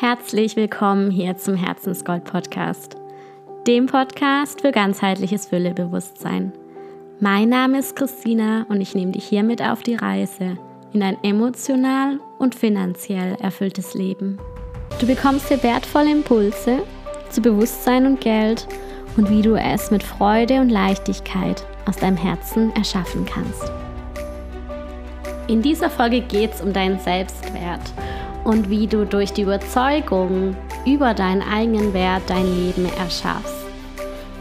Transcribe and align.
Herzlich 0.00 0.54
willkommen 0.54 1.10
hier 1.10 1.36
zum 1.38 1.56
Herzensgold 1.56 2.22
Podcast, 2.22 2.94
dem 3.66 3.86
Podcast 3.86 4.60
für 4.60 4.70
ganzheitliches 4.70 5.46
Füllebewusstsein. 5.46 6.52
Mein 7.18 7.48
Name 7.48 7.80
ist 7.80 7.96
Christina 7.96 8.64
und 8.68 8.80
ich 8.80 8.94
nehme 8.94 9.10
dich 9.10 9.24
hiermit 9.24 9.60
auf 9.60 9.82
die 9.82 9.96
Reise 9.96 10.56
in 10.92 11.02
ein 11.02 11.16
emotional 11.24 12.20
und 12.38 12.54
finanziell 12.54 13.34
erfülltes 13.40 13.94
Leben. 13.94 14.38
Du 15.00 15.06
bekommst 15.08 15.48
hier 15.48 15.60
wertvolle 15.64 16.12
Impulse 16.12 16.78
zu 17.30 17.42
Bewusstsein 17.42 18.06
und 18.06 18.20
Geld 18.20 18.68
und 19.16 19.28
wie 19.28 19.42
du 19.42 19.56
es 19.56 19.90
mit 19.90 20.04
Freude 20.04 20.60
und 20.60 20.68
Leichtigkeit 20.68 21.66
aus 21.86 21.96
deinem 21.96 22.16
Herzen 22.16 22.70
erschaffen 22.76 23.26
kannst. 23.26 23.72
In 25.48 25.60
dieser 25.60 25.90
Folge 25.90 26.20
geht 26.20 26.54
es 26.54 26.60
um 26.60 26.72
deinen 26.72 27.00
Selbstwert 27.00 27.82
und 28.48 28.70
wie 28.70 28.86
du 28.86 29.04
durch 29.04 29.34
die 29.34 29.42
Überzeugung 29.42 30.56
über 30.86 31.12
deinen 31.12 31.42
eigenen 31.42 31.92
Wert 31.92 32.22
dein 32.28 32.46
Leben 32.46 32.86
erschaffst. 32.98 33.66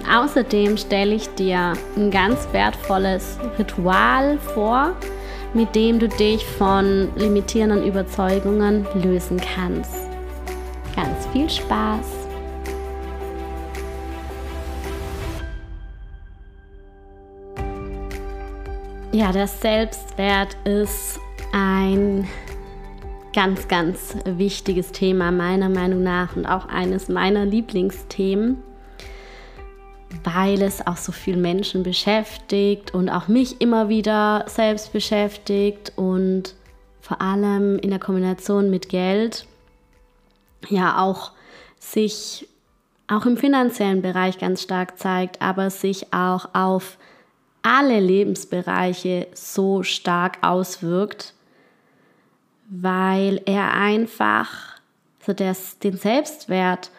Außerdem 0.09 0.77
stelle 0.77 1.13
ich 1.13 1.27
dir 1.35 1.73
ein 1.97 2.09
ganz 2.09 2.47
wertvolles 2.53 3.37
Ritual 3.59 4.37
vor, 4.37 4.93
mit 5.53 5.75
dem 5.75 5.99
du 5.99 6.07
dich 6.07 6.45
von 6.45 7.09
limitierenden 7.17 7.85
Überzeugungen 7.85 8.87
lösen 9.03 9.41
kannst. 9.55 10.07
Ganz 10.95 11.27
viel 11.33 11.49
Spaß! 11.49 12.05
Ja, 19.11 19.33
der 19.33 19.47
Selbstwert 19.47 20.55
ist 20.63 21.19
ein 21.51 22.25
ganz, 23.37 23.67
ganz 23.67 24.17
wichtiges 24.25 24.91
Thema 24.91 25.31
meiner 25.31 25.69
Meinung 25.69 26.01
nach 26.01 26.35
und 26.35 26.47
auch 26.47 26.65
eines 26.69 27.07
meiner 27.07 27.45
Lieblingsthemen, 27.45 28.63
weil 30.23 30.59
es 30.63 30.87
auch 30.87 30.97
so 30.97 31.11
viele 31.11 31.37
Menschen 31.37 31.83
beschäftigt 31.83 32.95
und 32.95 33.09
auch 33.09 33.27
mich 33.27 33.61
immer 33.61 33.89
wieder 33.89 34.43
selbst 34.47 34.91
beschäftigt 34.91 35.93
und 35.97 36.55
vor 36.99 37.21
allem 37.21 37.77
in 37.77 37.91
der 37.91 37.99
Kombination 37.99 38.71
mit 38.71 38.89
Geld 38.89 39.45
ja 40.67 40.99
auch 40.99 41.29
sich 41.77 42.47
auch 43.07 43.27
im 43.27 43.37
finanziellen 43.37 44.01
Bereich 44.01 44.39
ganz 44.39 44.63
stark 44.63 44.97
zeigt, 44.97 45.43
aber 45.43 45.69
sich 45.69 46.11
auch 46.11 46.55
auf 46.55 46.97
alle 47.61 47.99
Lebensbereiche 47.99 49.27
so 49.35 49.83
stark 49.83 50.39
auswirkt, 50.41 51.35
weil 52.69 53.41
er 53.45 53.73
einfach 53.73 54.77
so 55.25 55.33
das, 55.33 55.79
den 55.79 55.97
Selbstwert, 55.97 56.91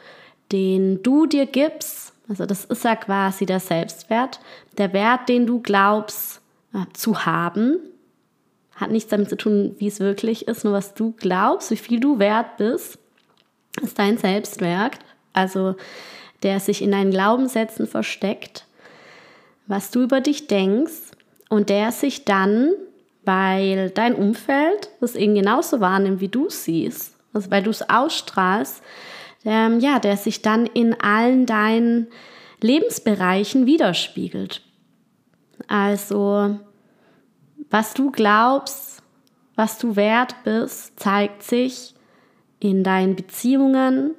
den 0.52 1.02
du 1.02 1.26
dir 1.26 1.46
gibst, 1.46 2.12
also 2.28 2.46
das 2.46 2.64
ist 2.66 2.84
ja 2.84 2.96
quasi 2.96 3.46
der 3.46 3.60
Selbstwert, 3.60 4.40
der 4.76 4.92
Wert, 4.92 5.28
den 5.28 5.46
du 5.46 5.60
glaubst 5.60 6.40
äh, 6.74 6.84
zu 6.92 7.24
haben, 7.24 7.78
hat 8.76 8.90
nichts 8.90 9.10
damit 9.10 9.28
zu 9.28 9.36
tun, 9.36 9.74
wie 9.78 9.88
es 9.88 10.00
wirklich 10.00 10.46
ist, 10.46 10.64
nur 10.64 10.72
was 10.72 10.94
du 10.94 11.12
glaubst, 11.12 11.70
wie 11.70 11.76
viel 11.76 12.00
du 12.00 12.18
wert 12.18 12.58
bist, 12.58 12.98
ist 13.82 13.98
dein 13.98 14.18
Selbstwert, 14.18 14.98
also 15.32 15.76
der 16.42 16.60
sich 16.60 16.82
in 16.82 16.92
deinen 16.92 17.10
Glaubenssätzen 17.10 17.86
versteckt, 17.86 18.66
was 19.66 19.90
du 19.90 20.02
über 20.02 20.20
dich 20.20 20.46
denkst 20.46 21.12
und 21.48 21.70
der 21.70 21.92
sich 21.92 22.24
dann 22.24 22.72
weil 23.28 23.90
dein 23.90 24.14
Umfeld 24.14 24.88
das 25.02 25.14
eben 25.14 25.34
genauso 25.34 25.80
wahrnimmt, 25.80 26.22
wie 26.22 26.28
du 26.28 26.48
siehst. 26.48 27.14
Also 27.34 27.50
weil 27.50 27.62
du 27.62 27.68
es 27.68 27.86
ausstrahlst, 27.90 28.82
ähm, 29.44 29.80
ja, 29.80 29.98
der 29.98 30.16
sich 30.16 30.40
dann 30.40 30.64
in 30.64 30.98
allen 30.98 31.44
deinen 31.44 32.06
Lebensbereichen 32.62 33.66
widerspiegelt. 33.66 34.62
Also, 35.66 36.58
was 37.68 37.92
du 37.92 38.10
glaubst, 38.10 39.02
was 39.56 39.76
du 39.76 39.94
wert 39.94 40.34
bist, 40.44 40.98
zeigt 40.98 41.42
sich 41.42 41.94
in 42.60 42.82
deinen 42.82 43.14
Beziehungen, 43.14 44.14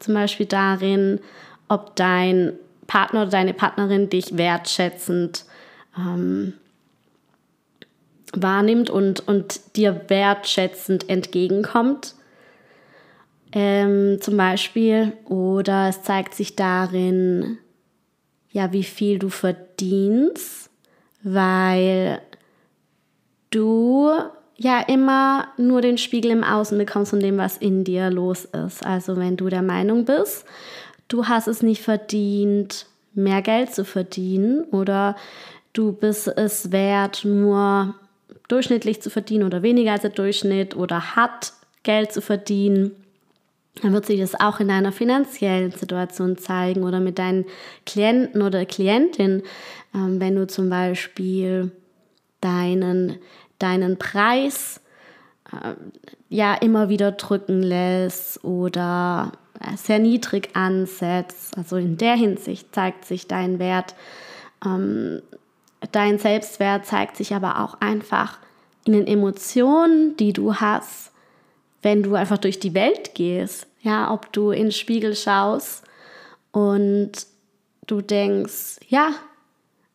zum 0.00 0.12
Beispiel 0.12 0.44
darin, 0.44 1.20
ob 1.68 1.96
dein 1.96 2.52
Partner 2.86 3.22
oder 3.22 3.30
deine 3.30 3.54
Partnerin 3.54 4.10
dich 4.10 4.36
wertschätzend 4.36 5.46
ähm, 5.96 6.52
wahrnimmt 8.34 8.90
und, 8.90 9.26
und 9.26 9.76
dir 9.76 10.02
wertschätzend 10.08 11.08
entgegenkommt. 11.08 12.14
Ähm, 13.52 14.18
zum 14.20 14.36
Beispiel. 14.36 15.12
Oder 15.24 15.88
es 15.88 16.02
zeigt 16.02 16.34
sich 16.34 16.56
darin, 16.56 17.58
ja, 18.50 18.72
wie 18.72 18.84
viel 18.84 19.18
du 19.18 19.28
verdienst, 19.28 20.70
weil 21.22 22.20
du 23.50 24.10
ja 24.56 24.80
immer 24.80 25.48
nur 25.56 25.80
den 25.80 25.98
Spiegel 25.98 26.30
im 26.30 26.44
Außen 26.44 26.76
bekommst 26.76 27.10
von 27.10 27.20
dem, 27.20 27.38
was 27.38 27.56
in 27.56 27.84
dir 27.84 28.10
los 28.10 28.44
ist. 28.44 28.84
Also 28.84 29.16
wenn 29.16 29.36
du 29.36 29.48
der 29.48 29.62
Meinung 29.62 30.04
bist, 30.04 30.44
du 31.08 31.26
hast 31.26 31.48
es 31.48 31.62
nicht 31.62 31.82
verdient, 31.82 32.86
mehr 33.14 33.42
Geld 33.42 33.74
zu 33.74 33.84
verdienen 33.84 34.64
oder 34.64 35.16
du 35.72 35.92
bist 35.92 36.28
es 36.28 36.72
wert, 36.72 37.24
nur 37.24 37.94
durchschnittlich 38.50 39.02
zu 39.02 39.10
verdienen 39.10 39.44
oder 39.44 39.62
weniger 39.62 39.92
als 39.92 40.02
der 40.02 40.10
Durchschnitt 40.10 40.76
oder 40.76 41.16
hat 41.16 41.52
Geld 41.82 42.12
zu 42.12 42.20
verdienen, 42.20 42.92
dann 43.82 43.92
wird 43.92 44.06
sich 44.06 44.20
das 44.20 44.38
auch 44.38 44.60
in 44.60 44.68
deiner 44.68 44.92
finanziellen 44.92 45.70
Situation 45.70 46.36
zeigen 46.36 46.82
oder 46.82 47.00
mit 47.00 47.18
deinen 47.18 47.46
Klienten 47.86 48.42
oder 48.42 48.66
Klientin, 48.66 49.42
ähm, 49.94 50.20
wenn 50.20 50.34
du 50.34 50.46
zum 50.46 50.68
Beispiel 50.68 51.70
deinen, 52.40 53.18
deinen 53.58 53.98
Preis 53.98 54.80
äh, 55.52 55.74
ja 56.28 56.54
immer 56.54 56.88
wieder 56.88 57.12
drücken 57.12 57.62
lässt 57.62 58.44
oder 58.44 59.32
sehr 59.76 59.98
niedrig 59.98 60.50
ansetzt. 60.54 61.56
Also 61.56 61.76
in 61.76 61.96
der 61.96 62.14
Hinsicht 62.16 62.74
zeigt 62.74 63.04
sich 63.04 63.26
dein 63.26 63.58
Wert 63.58 63.94
ähm, 64.64 65.22
Dein 65.92 66.18
Selbstwert 66.18 66.86
zeigt 66.86 67.16
sich 67.16 67.34
aber 67.34 67.60
auch 67.60 67.80
einfach 67.80 68.38
in 68.84 68.92
den 68.92 69.06
Emotionen, 69.06 70.16
die 70.16 70.32
du 70.32 70.56
hast, 70.56 71.12
wenn 71.82 72.02
du 72.02 72.14
einfach 72.14 72.38
durch 72.38 72.60
die 72.60 72.74
Welt 72.74 73.14
gehst. 73.14 73.66
Ja, 73.82 74.12
ob 74.12 74.32
du 74.32 74.50
in 74.50 74.66
den 74.66 74.72
Spiegel 74.72 75.16
schaust 75.16 75.84
und 76.52 77.12
du 77.86 78.02
denkst, 78.02 78.80
ja, 78.88 79.12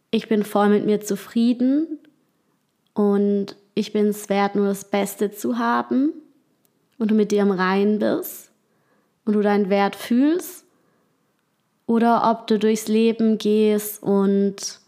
ich 0.10 0.28
bin 0.28 0.44
voll 0.44 0.70
mit 0.70 0.86
mir 0.86 1.02
zufrieden 1.02 2.00
und 2.94 3.56
ich 3.76 3.94
bin 3.94 4.08
es 4.08 4.30
wert, 4.30 4.56
nur 4.56 4.68
das 4.68 4.86
Beste 4.86 5.32
zu 5.32 5.60
haben 5.60 6.14
und 6.98 7.12
du 7.12 7.16
mit 7.16 7.32
dir 7.32 7.42
im 7.42 7.52
Reinen 7.52 8.00
bist 8.00 8.50
und 9.26 9.34
du 9.34 9.42
deinen 9.42 9.70
Wert 9.70 9.96
fühlst 9.96 10.66
oder 11.86 12.32
ob 12.32 12.48
du 12.48 12.58
durchs 12.58 12.88
Leben 12.88 13.38
gehst 13.38 14.02
und 14.02 14.80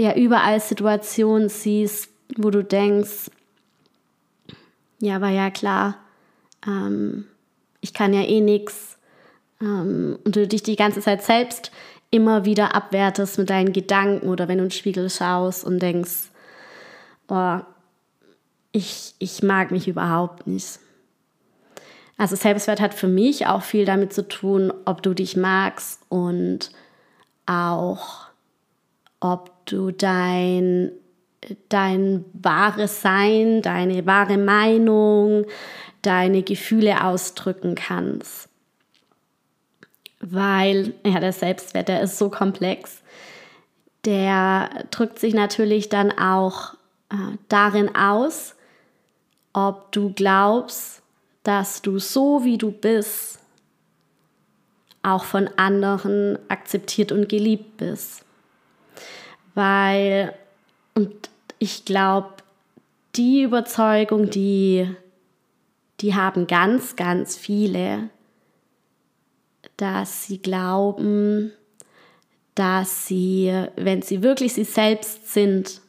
ja 0.00 0.14
überall 0.14 0.60
Situationen 0.60 1.48
siehst, 1.48 2.10
wo 2.36 2.50
du 2.50 2.62
denkst, 2.62 3.30
ja, 5.00 5.20
war 5.20 5.30
ja 5.30 5.50
klar, 5.50 5.96
ähm, 6.66 7.26
ich 7.80 7.94
kann 7.94 8.12
ja 8.12 8.22
eh 8.22 8.40
nichts 8.40 8.98
ähm, 9.60 10.18
und 10.24 10.36
du 10.36 10.46
dich 10.46 10.62
die 10.62 10.76
ganze 10.76 11.00
Zeit 11.00 11.22
selbst 11.22 11.70
immer 12.10 12.44
wieder 12.44 12.74
abwertest 12.74 13.38
mit 13.38 13.50
deinen 13.50 13.72
Gedanken 13.72 14.28
oder 14.28 14.48
wenn 14.48 14.58
du 14.58 14.64
in 14.64 14.68
den 14.68 14.74
Spiegel 14.74 15.08
schaust 15.08 15.64
und 15.64 15.80
denkst, 15.80 16.30
oh, 17.28 17.58
ich, 18.72 19.14
ich 19.18 19.42
mag 19.42 19.70
mich 19.70 19.88
überhaupt 19.88 20.46
nicht. 20.46 20.80
Also 22.16 22.36
Selbstwert 22.36 22.80
hat 22.80 22.92
für 22.92 23.08
mich 23.08 23.46
auch 23.46 23.62
viel 23.62 23.86
damit 23.86 24.12
zu 24.12 24.28
tun, 24.28 24.72
ob 24.84 25.02
du 25.02 25.14
dich 25.14 25.36
magst 25.36 26.00
und 26.08 26.70
auch 27.46 28.29
ob 29.20 29.66
du 29.66 29.90
dein, 29.90 30.92
dein 31.68 32.24
wahres 32.32 33.02
Sein, 33.02 33.62
deine 33.62 34.06
wahre 34.06 34.38
Meinung, 34.38 35.44
deine 36.02 36.42
Gefühle 36.42 37.04
ausdrücken 37.04 37.74
kannst. 37.74 38.48
Weil, 40.20 40.94
ja, 41.04 41.20
der 41.20 41.32
Selbstwert, 41.32 41.88
der 41.88 42.02
ist 42.02 42.18
so 42.18 42.30
komplex. 42.30 43.02
Der 44.04 44.70
drückt 44.90 45.18
sich 45.18 45.34
natürlich 45.34 45.90
dann 45.90 46.10
auch 46.10 46.74
äh, 47.10 47.36
darin 47.48 47.94
aus, 47.94 48.54
ob 49.52 49.92
du 49.92 50.12
glaubst, 50.12 51.02
dass 51.42 51.82
du 51.82 51.98
so 51.98 52.44
wie 52.44 52.58
du 52.58 52.70
bist, 52.70 53.38
auch 55.02 55.24
von 55.24 55.48
anderen 55.56 56.38
akzeptiert 56.48 57.12
und 57.12 57.28
geliebt 57.28 57.78
bist 57.78 58.24
weil, 59.54 60.34
und 60.94 61.30
ich 61.58 61.84
glaube, 61.84 62.34
die 63.16 63.42
Überzeugung, 63.42 64.30
die, 64.30 64.88
die 66.00 66.14
haben 66.14 66.46
ganz, 66.46 66.96
ganz 66.96 67.36
viele, 67.36 68.10
dass 69.76 70.26
sie 70.26 70.38
glauben, 70.38 71.52
dass 72.54 73.06
sie, 73.06 73.66
wenn 73.76 74.02
sie 74.02 74.22
wirklich 74.22 74.54
sie 74.54 74.64
selbst 74.64 75.32
sind, 75.32 75.80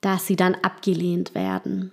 dass 0.00 0.26
sie 0.26 0.36
dann 0.36 0.54
abgelehnt 0.56 1.34
werden. 1.34 1.92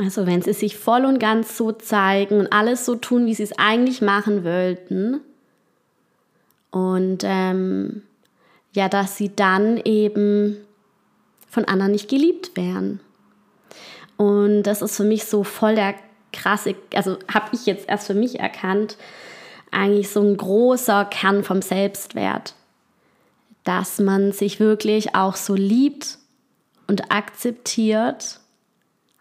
Also 0.00 0.26
wenn 0.26 0.42
sie 0.42 0.54
sich 0.54 0.76
voll 0.76 1.04
und 1.04 1.18
ganz 1.18 1.56
so 1.56 1.72
zeigen 1.72 2.40
und 2.40 2.52
alles 2.52 2.84
so 2.86 2.94
tun, 2.94 3.26
wie 3.26 3.34
sie 3.34 3.42
es 3.42 3.58
eigentlich 3.58 4.00
machen 4.00 4.44
wollten. 4.44 5.20
Und 6.72 7.18
ähm, 7.22 8.02
ja, 8.72 8.88
dass 8.88 9.16
sie 9.16 9.34
dann 9.34 9.76
eben 9.84 10.56
von 11.48 11.66
anderen 11.66 11.92
nicht 11.92 12.08
geliebt 12.08 12.56
werden. 12.56 12.98
Und 14.16 14.64
das 14.64 14.82
ist 14.82 14.96
für 14.96 15.04
mich 15.04 15.26
so 15.26 15.44
voll 15.44 15.74
der 15.74 15.94
krasse, 16.32 16.74
also 16.94 17.18
habe 17.32 17.50
ich 17.52 17.66
jetzt 17.66 17.88
erst 17.88 18.06
für 18.06 18.14
mich 18.14 18.40
erkannt, 18.40 18.96
eigentlich 19.70 20.10
so 20.10 20.20
ein 20.20 20.36
großer 20.36 21.04
Kern 21.06 21.44
vom 21.44 21.62
Selbstwert, 21.62 22.54
dass 23.64 23.98
man 23.98 24.32
sich 24.32 24.60
wirklich 24.60 25.14
auch 25.14 25.36
so 25.36 25.54
liebt 25.54 26.18
und 26.86 27.12
akzeptiert 27.12 28.40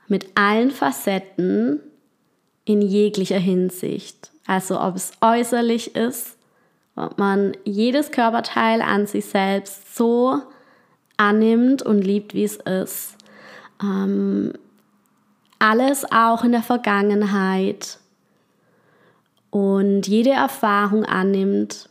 mit 0.07 0.27
allen 0.35 0.71
Facetten 0.71 1.79
in 2.65 2.81
jeglicher 2.81 3.39
Hinsicht. 3.39 4.31
Also 4.45 4.79
ob 4.79 4.95
es 4.95 5.11
äußerlich 5.21 5.95
ist, 5.95 6.37
ob 7.01 7.17
man 7.17 7.53
jedes 7.63 8.11
Körperteil 8.11 8.81
an 8.81 9.07
sich 9.07 9.25
selbst 9.25 9.95
so 9.95 10.41
annimmt 11.17 11.81
und 11.81 12.01
liebt, 12.01 12.33
wie 12.33 12.43
es 12.43 12.57
ist. 12.57 13.15
Ähm, 13.81 14.53
alles 15.59 16.11
auch 16.11 16.43
in 16.43 16.51
der 16.51 16.63
Vergangenheit 16.63 17.99
und 19.49 20.07
jede 20.07 20.31
Erfahrung 20.31 21.05
annimmt, 21.05 21.89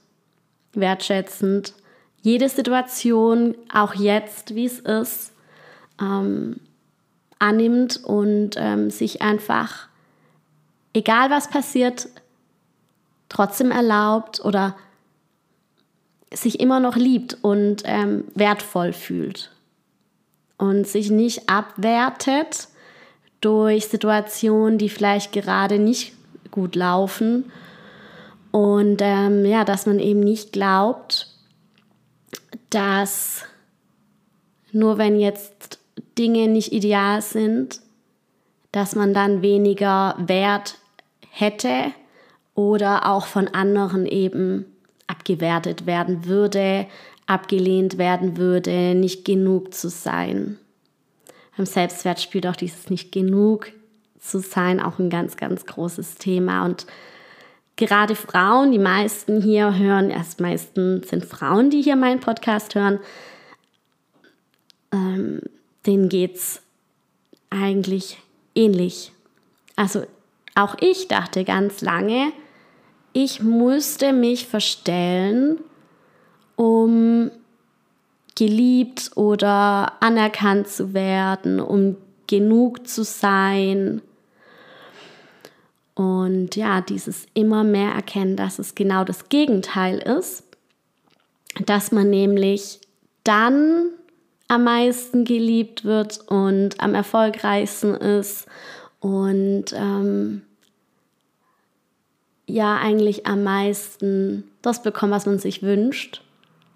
wertschätzend, 0.73 1.75
jede 2.23 2.49
Situation, 2.49 3.55
auch 3.73 3.95
jetzt, 3.95 4.55
wie 4.55 4.67
es 4.67 4.79
ist, 4.81 5.33
ähm, 6.01 6.61
annimmt 7.39 8.03
und 8.05 8.51
ähm, 8.57 8.91
sich 8.91 9.23
einfach, 9.23 9.89
egal 10.93 11.31
was 11.31 11.49
passiert, 11.49 12.09
trotzdem 13.29 13.71
erlaubt 13.71 14.45
oder 14.45 14.77
sich 16.33 16.61
immer 16.61 16.81
noch 16.81 16.97
liebt 16.97 17.39
und 17.43 17.83
ähm, 17.85 18.25
wertvoll 18.35 18.93
fühlt. 18.93 19.51
Und 20.59 20.87
sich 20.87 21.11
nicht 21.11 21.49
abwertet 21.49 22.69
durch 23.41 23.87
Situationen, 23.87 24.79
die 24.79 24.91
vielleicht 24.91 25.33
gerade 25.33 25.79
nicht 25.79 26.13
gut 26.51 26.75
laufen. 26.75 27.51
Und 28.51 28.99
ähm, 29.01 29.45
ja, 29.45 29.65
dass 29.65 29.87
man 29.87 29.99
eben 29.99 30.21
nicht 30.21 30.53
glaubt, 30.53 31.29
dass 32.69 33.45
nur 34.73 34.99
wenn 34.99 35.19
jetzt 35.19 35.79
Dinge 36.19 36.49
nicht 36.49 36.73
ideal 36.73 37.23
sind, 37.23 37.81
dass 38.73 38.95
man 38.95 39.15
dann 39.15 39.43
weniger 39.43 40.15
Wert 40.19 40.77
hätte 41.31 41.93
oder 42.55 43.09
auch 43.09 43.27
von 43.27 43.49
anderen 43.49 44.07
eben 44.07 44.67
abgewertet 45.11 45.87
werden 45.87 46.25
würde, 46.25 46.87
abgelehnt 47.27 47.99
werden 47.99 48.37
würde, 48.37 48.95
nicht 48.95 49.25
genug 49.25 49.75
zu 49.75 49.89
sein. 49.89 50.59
Beim 51.57 51.67
Selbstwert 51.67 52.21
spielt 52.21 52.47
auch 52.47 52.57
dieses 52.57 52.89
nicht 52.91 53.13
genug 53.13 53.73
zu 54.21 54.41
sein 54.41 54.81
auch 54.81 54.99
ein 54.99 55.11
ganz, 55.11 55.37
ganz 55.37 55.67
großes 55.67 56.17
Thema. 56.17 56.65
Und 56.65 56.87
gerade 57.77 58.15
Frauen, 58.15 58.71
die 58.71 58.79
meisten 58.79 59.41
hier 59.43 59.77
hören, 59.77 60.11
erst 60.11 60.41
meisten 60.41 61.03
sind 61.03 61.25
Frauen, 61.25 61.71
die 61.71 61.83
hier 61.83 61.97
meinen 61.97 62.21
Podcast 62.21 62.75
hören, 62.75 63.01
ähm, 64.93 65.41
denen 65.87 66.09
geht 66.09 66.37
es 66.37 66.63
eigentlich 67.49 68.19
ähnlich. 68.55 69.13
Also 69.77 70.05
auch 70.55 70.77
ich 70.81 71.09
dachte 71.09 71.45
ganz 71.45 71.81
lange, 71.81 72.33
ich 73.13 73.43
musste 73.43 74.13
mich 74.13 74.47
verstellen, 74.47 75.59
um 76.57 77.31
geliebt 78.37 79.11
oder 79.17 79.95
anerkannt 80.01 80.69
zu 80.69 80.95
werden, 80.95 81.61
um 81.61 81.97
genug 82.27 82.87
zu 82.89 83.05
sein. 83.05 84.03
Und 85.95 86.57
ja, 86.57 86.81
dieses 86.81 87.27
immer 87.35 87.65
mehr 87.65 87.93
erkennen, 87.93 88.37
dass 88.37 88.59
es 88.59 88.75
genau 88.75 89.05
das 89.05 89.29
Gegenteil 89.29 89.99
ist, 89.99 90.45
dass 91.67 91.93
man 91.93 92.09
nämlich 92.09 92.81
dann 93.25 93.91
am 94.49 94.65
meisten 94.65 95.25
geliebt 95.25 95.85
wird 95.85 96.21
und 96.29 96.81
am 96.81 96.95
erfolgreichsten 96.95 97.95
ist 97.95 98.47
und 99.01 99.67
ähm, 99.75 100.43
ja 102.51 102.77
eigentlich 102.77 103.27
am 103.27 103.43
meisten 103.43 104.45
das 104.63 104.83
bekommt, 104.83 105.13
was 105.13 105.27
man 105.27 105.39
sich 105.39 105.63
wünscht 105.63 106.23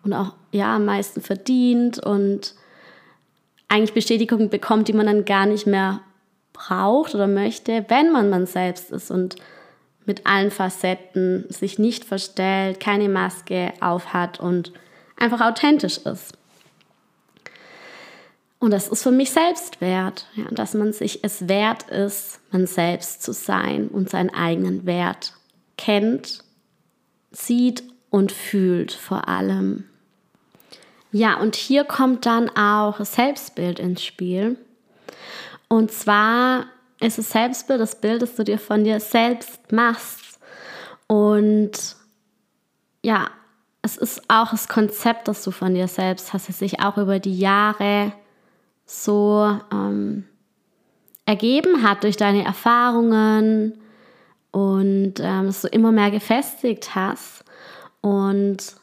und 0.03 0.13
auch 0.13 0.35
ja 0.53 0.77
am 0.77 0.85
meisten 0.85 1.21
verdient 1.21 1.99
und 1.99 2.55
eigentlich 3.69 3.95
Bestätigung 3.95 4.51
bekommt, 4.51 4.89
die 4.89 4.93
man 4.93 5.07
dann 5.07 5.25
gar 5.25 5.47
nicht 5.47 5.67
mehr 5.67 6.01
braucht 6.53 7.15
oder 7.15 7.27
möchte, 7.27 7.85
wenn 7.89 8.13
man 8.13 8.31
man 8.31 8.47
selbst 8.47 8.91
ist 8.91 9.11
und 9.11 9.37
mit 10.07 10.27
allen 10.27 10.51
Facetten 10.51 11.47
sich 11.49 11.79
nicht 11.79 12.05
verstellt, 12.05 12.79
keine 12.79 13.09
Maske 13.09 13.73
aufhat 13.81 14.39
und 14.39 14.73
einfach 15.17 15.41
authentisch 15.41 15.99
ist. 15.99 16.37
Und 18.59 18.71
das 18.71 18.89
ist 18.89 19.03
für 19.03 19.11
mich 19.11 19.31
Selbstwert, 19.31 20.27
ja, 20.37 20.45
dass 20.51 20.75
man 20.75 20.93
sich 20.93 21.23
es 21.23 21.49
wert 21.49 21.91
ist, 21.91 22.41
man 22.51 22.67
selbst 22.67 23.23
zu 23.23 23.33
sein 23.33 23.89
und 23.89 24.09
seinen 24.09 24.31
eigenen 24.31 24.87
Wert 24.87 25.35
kennt, 25.77 26.45
sieht 27.31 27.83
und 28.11 28.33
fühlt 28.33 28.93
vor 28.93 29.29
allem. 29.29 29.85
Ja, 31.13 31.39
und 31.41 31.57
hier 31.57 31.85
kommt 31.85 32.27
dann 32.27 32.49
auch 32.51 33.05
Selbstbild 33.05 33.79
ins 33.79 34.03
Spiel. 34.03 34.57
Und 35.69 35.93
zwar 35.93 36.67
ist 37.01 37.19
es 37.19 37.31
Selbstbild 37.31 37.81
das 37.81 38.01
Bild, 38.01 38.23
das 38.23 38.35
du 38.35 38.45
dir 38.45 38.59
von 38.59 38.85
dir 38.85 39.01
selbst 39.01 39.73
machst. 39.73 40.41
Und 41.07 41.97
ja, 43.03 43.31
es 43.83 43.97
ist 43.97 44.23
auch 44.29 44.51
das 44.51 44.67
Konzept, 44.67 45.29
das 45.29 45.45
du 45.45 45.51
von 45.51 45.75
dir 45.75 45.89
selbst 45.89 46.33
hast, 46.33 46.49
das 46.49 46.59
sich 46.59 46.81
auch 46.81 46.97
über 46.97 47.19
die 47.19 47.39
Jahre 47.39 48.13
so 48.87 49.59
ähm, 49.73 50.25
ergeben 51.27 51.83
hat 51.83 52.03
durch 52.05 52.17
deine 52.17 52.45
Erfahrungen 52.45 53.79
und 54.85 55.21
ähm, 55.21 55.47
dass 55.47 55.63
du 55.63 55.69
immer 55.69 55.93
mehr 55.93 56.11
gefestigt 56.11 56.95
hast. 56.95 57.45
Und 58.03 58.77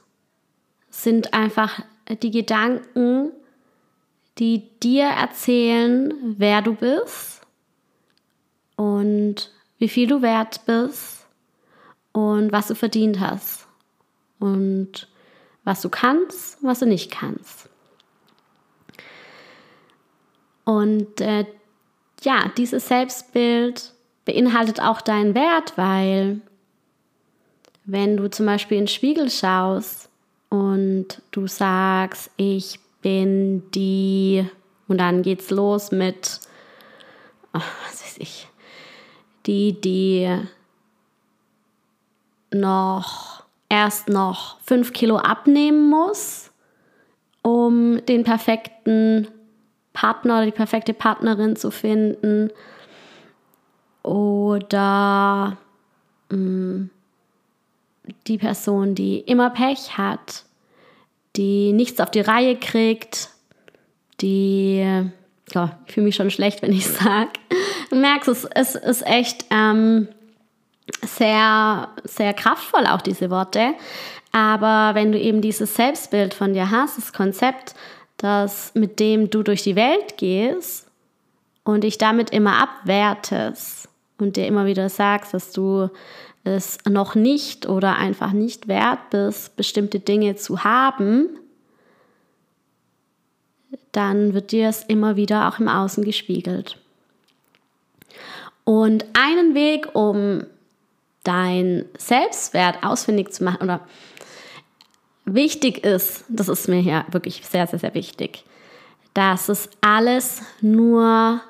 sind 0.89 1.33
einfach 1.33 1.83
die 2.23 2.31
Gedanken, 2.31 3.31
die 4.39 4.67
dir 4.79 5.05
erzählen, 5.05 6.13
wer 6.37 6.63
du 6.63 6.73
bist 6.73 7.41
und 8.75 9.51
wie 9.77 9.89
viel 9.89 10.07
du 10.07 10.21
wert 10.21 10.65
bist 10.65 11.27
und 12.13 12.51
was 12.51 12.67
du 12.67 12.75
verdient 12.75 13.19
hast 13.19 13.67
und 14.39 15.07
was 15.63 15.81
du 15.81 15.89
kannst, 15.89 16.57
was 16.63 16.79
du 16.79 16.87
nicht 16.87 17.11
kannst. 17.11 17.69
Und 20.65 21.21
äh, 21.21 21.45
ja, 22.23 22.51
dieses 22.57 22.87
Selbstbild 22.87 23.93
beinhaltet 24.31 24.81
auch 24.81 25.01
deinen 25.01 25.35
Wert, 25.35 25.73
weil 25.77 26.41
wenn 27.85 28.17
du 28.17 28.29
zum 28.29 28.45
Beispiel 28.45 28.77
in 28.77 28.83
den 28.83 28.87
Spiegel 28.87 29.29
schaust 29.29 30.09
und 30.49 31.21
du 31.31 31.47
sagst, 31.47 32.31
ich 32.37 32.79
bin 33.01 33.69
die, 33.71 34.45
und 34.87 34.99
dann 34.99 35.23
geht's 35.23 35.49
los 35.49 35.91
mit, 35.91 36.39
oh, 37.53 37.59
was 37.85 38.03
weiß 38.03 38.17
ich, 38.19 38.47
die, 39.45 39.79
die 39.81 40.29
noch 42.51 43.43
erst 43.69 44.09
noch 44.09 44.59
fünf 44.61 44.93
Kilo 44.93 45.17
abnehmen 45.17 45.89
muss, 45.89 46.51
um 47.41 48.05
den 48.05 48.23
perfekten 48.23 49.27
Partner 49.93 50.35
oder 50.37 50.45
die 50.45 50.51
perfekte 50.51 50.93
Partnerin 50.93 51.55
zu 51.55 51.71
finden. 51.71 52.51
Oder 54.03 55.57
mm, 56.29 56.85
die 58.27 58.37
Person, 58.37 58.95
die 58.95 59.19
immer 59.19 59.49
Pech 59.49 59.97
hat, 59.97 60.45
die 61.35 61.71
nichts 61.73 61.99
auf 61.99 62.11
die 62.11 62.21
Reihe 62.21 62.57
kriegt, 62.57 63.29
die, 64.21 64.79
ja, 65.53 65.79
ich 65.85 65.93
fühle 65.93 66.05
mich 66.05 66.15
schon 66.15 66.31
schlecht, 66.31 66.61
wenn 66.61 66.73
ich 66.73 66.87
sage, 66.87 67.31
du 67.89 67.95
merkst, 67.95 68.27
es, 68.27 68.45
es 68.45 68.75
ist 68.75 69.05
echt 69.05 69.45
ähm, 69.49 70.07
sehr, 71.03 71.89
sehr 72.03 72.33
kraftvoll, 72.33 72.85
auch 72.87 73.01
diese 73.01 73.29
Worte. 73.29 73.73
Aber 74.31 74.95
wenn 74.95 75.11
du 75.11 75.19
eben 75.19 75.41
dieses 75.41 75.75
Selbstbild 75.75 76.33
von 76.33 76.53
dir 76.53 76.71
hast, 76.71 76.97
das 76.97 77.13
Konzept, 77.13 77.75
das, 78.17 78.71
mit 78.75 78.99
dem 78.99 79.29
du 79.29 79.43
durch 79.43 79.63
die 79.63 79.75
Welt 79.75 80.17
gehst 80.17 80.87
und 81.63 81.83
dich 81.83 81.97
damit 81.97 82.29
immer 82.29 82.61
abwertest 82.61 83.89
und 84.21 84.37
dir 84.37 84.47
immer 84.47 84.65
wieder 84.65 84.89
sagst, 84.89 85.33
dass 85.33 85.51
du 85.51 85.89
es 86.43 86.79
noch 86.89 87.15
nicht 87.15 87.67
oder 87.67 87.97
einfach 87.97 88.31
nicht 88.31 88.67
wert 88.67 89.09
bist, 89.11 89.55
bestimmte 89.55 89.99
Dinge 89.99 90.35
zu 90.35 90.63
haben, 90.63 91.29
dann 93.91 94.33
wird 94.33 94.51
dir 94.51 94.69
es 94.69 94.83
immer 94.83 95.15
wieder 95.15 95.47
auch 95.47 95.59
im 95.59 95.67
Außen 95.67 96.03
gespiegelt. 96.03 96.77
Und 98.63 99.05
einen 99.13 99.53
Weg, 99.53 99.89
um 99.93 100.43
dein 101.23 101.85
Selbstwert 101.97 102.83
ausfindig 102.83 103.31
zu 103.31 103.43
machen 103.43 103.63
oder 103.63 103.81
wichtig 105.25 105.83
ist, 105.83 106.23
das 106.29 106.47
ist 106.47 106.67
mir 106.67 106.79
hier 106.79 107.05
wirklich 107.11 107.45
sehr, 107.45 107.67
sehr, 107.67 107.79
sehr 107.79 107.93
wichtig, 107.93 108.43
dass 109.13 109.49
es 109.49 109.69
alles 109.81 110.41
nur 110.61 111.41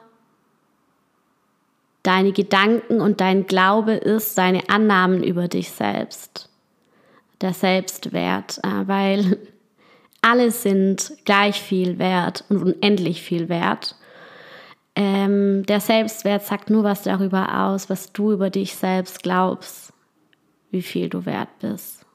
deine 2.04 2.32
Gedanken 2.32 3.02
und 3.02 3.22
dein 3.22 3.46
Glaube 3.46 3.94
ist, 3.94 4.38
deine 4.38 4.70
Annahmen 4.70 5.24
über 5.24 5.48
dich 5.48 5.72
selbst, 5.72 6.50
der 7.42 7.54
Selbstwert, 7.54 8.60
äh, 8.64 8.88
weil 8.88 9.38
alle 10.22 10.52
sind 10.52 11.14
gleich 11.26 11.62
viel 11.62 12.00
wert 12.00 12.44
und 12.50 12.62
unendlich 12.62 13.22
viel 13.22 13.50
wert. 13.50 13.96
Ähm, 14.96 15.66
der 15.66 15.80
Selbstwert 15.80 16.44
sagt 16.44 16.70
nur 16.70 16.84
was 16.84 17.04
darüber 17.04 17.66
aus, 17.66 17.90
was 17.90 18.12
du 18.12 18.34
über 18.34 18.50
dich 18.50 18.76
selbst 18.76 19.24
glaubst, 19.24 19.94
wie 20.70 20.82
viel 20.82 21.10
du 21.10 21.26
wert 21.26 21.50
bist. 21.60 22.06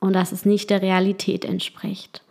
Und 0.00 0.12
dass 0.12 0.32
es 0.32 0.44
nicht 0.44 0.70
der 0.70 0.82
Realität 0.82 1.44
entspricht. 1.44 2.22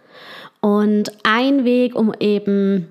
Und 0.62 1.12
ein 1.24 1.63
Weg, 1.63 1.96
um 1.96 2.13
eben 2.20 2.88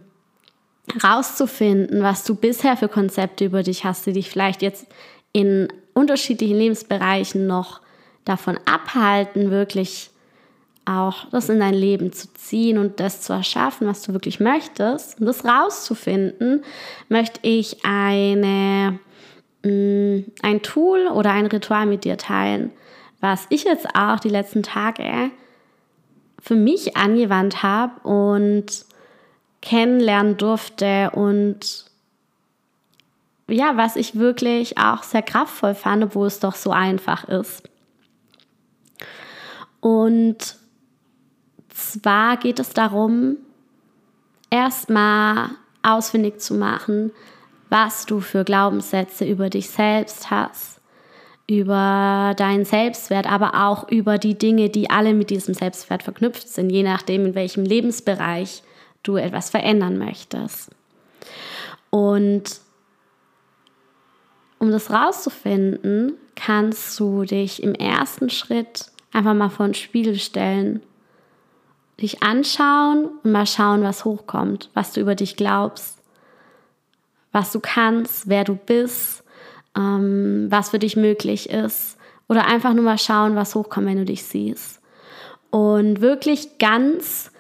rauszufinden, 1.03 2.03
was 2.03 2.25
du 2.25 2.35
bisher 2.35 2.76
für 2.76 2.88
Konzepte 2.88 3.45
über 3.45 3.62
dich 3.62 3.85
hast, 3.85 4.07
die 4.07 4.12
dich 4.12 4.31
vielleicht 4.31 4.62
jetzt 4.62 4.87
in 5.33 5.69
unterschiedlichen 5.95 6.59
Lebensbereichen 6.59 7.47
noch 7.47 7.81
davon 8.25 8.59
abhalten, 8.64 9.50
wirklich 9.50 10.11
auch 10.87 11.26
das 11.31 11.49
in 11.49 11.61
dein 11.61 11.75
Leben 11.75 12.12
zu 12.12 12.33
ziehen 12.35 12.79
und 12.79 13.00
das 13.00 13.23
zu 13.23 13.33
erschaffen, 13.33 13.87
was 13.87 14.03
du 14.03 14.12
wirklich 14.12 14.38
möchtest. 14.41 15.19
Und 15.19 15.26
das 15.26 15.45
rauszufinden, 15.45 16.62
möchte 17.09 17.41
ich 17.43 17.85
eine, 17.85 18.99
mm, 19.62 20.25
ein 20.43 20.62
Tool 20.62 21.07
oder 21.07 21.33
ein 21.33 21.47
Ritual 21.47 21.87
mit 21.87 22.05
dir 22.05 22.19
teilen, 22.19 22.71
was 23.21 23.47
ich 23.49 23.64
jetzt 23.64 23.87
auch 23.95 24.21
die 24.21 24.29
letzten 24.29 24.62
Tage 24.62 25.31
für 26.38 26.55
mich 26.55 26.97
angewandt 26.97 27.62
habe 27.62 28.07
und 28.07 28.85
kennenlernen 29.64 30.37
durfte 30.37 31.11
und 31.12 31.87
ja, 33.49 33.76
was 33.76 33.97
ich 33.97 34.18
wirklich 34.18 34.78
auch 34.78 35.02
sehr 35.02 35.23
kraftvoll 35.23 35.75
fand, 35.75 36.04
obwohl 36.04 36.26
es 36.26 36.38
doch 36.38 36.54
so 36.54 36.71
einfach 36.71 37.25
ist. 37.25 37.68
Und 39.80 40.56
zwar 41.71 42.37
geht 42.37 42.59
es 42.59 42.71
darum, 42.71 43.37
erstmal 44.50 45.50
ausfindig 45.83 46.40
zu 46.40 46.54
machen, 46.54 47.11
was 47.71 48.04
du 48.04 48.21
für 48.21 48.44
Glaubenssätze 48.44 49.25
über 49.25 49.49
dich 49.49 49.71
selbst 49.71 50.30
hast, 50.30 50.80
über 51.49 52.35
deinen 52.37 52.66
Selbstwert, 52.66 53.30
aber 53.30 53.66
auch 53.66 53.88
über 53.88 54.18
die 54.18 54.37
Dinge, 54.37 54.68
die 54.68 54.90
alle 54.90 55.14
mit 55.14 55.30
diesem 55.30 55.54
Selbstwert 55.54 56.02
verknüpft 56.02 56.49
sind, 56.49 56.71
je 56.71 56.83
nachdem, 56.83 57.26
in 57.26 57.35
welchem 57.35 57.64
Lebensbereich 57.64 58.62
du 59.04 59.16
etwas 59.16 59.50
verändern 59.50 59.99
möchtest. 59.99 60.70
Und 61.90 62.61
um 64.58 64.70
das 64.70 64.90
rauszufinden, 64.90 66.14
kannst 66.34 66.99
du 66.99 67.25
dich 67.25 67.62
im 67.62 67.75
ersten 67.75 68.30
Schritt 68.30 68.87
einfach 69.12 69.34
mal 69.34 69.50
vor 69.50 69.66
den 69.66 69.75
Spiegel 69.75 70.18
stellen 70.18 70.82
dich 72.00 72.23
anschauen 72.23 73.08
und 73.23 73.32
mal 73.32 73.46
schauen, 73.46 73.82
was 73.82 74.04
hochkommt, 74.04 74.70
was 74.75 74.92
du 74.92 75.00
über 75.00 75.14
dich 75.14 75.37
glaubst, 75.37 75.99
was 77.32 77.52
du 77.52 77.61
kannst, 77.61 78.28
wer 78.28 78.44
du 78.44 78.54
bist, 78.54 79.25
ähm, 79.76 80.46
was 80.50 80.70
für 80.70 80.78
dich 80.78 80.96
möglich 80.96 81.50
ist. 81.50 81.96
Oder 82.28 82.46
einfach 82.46 82.73
nur 82.73 82.84
mal 82.84 82.99
schauen, 82.99 83.37
was 83.37 83.54
hochkommt, 83.54 83.87
wenn 83.87 83.99
du 83.99 84.04
dich 84.04 84.25
siehst. 84.25 84.80
Und 85.50 86.00
wirklich 86.00 86.58
ganz 86.58 87.30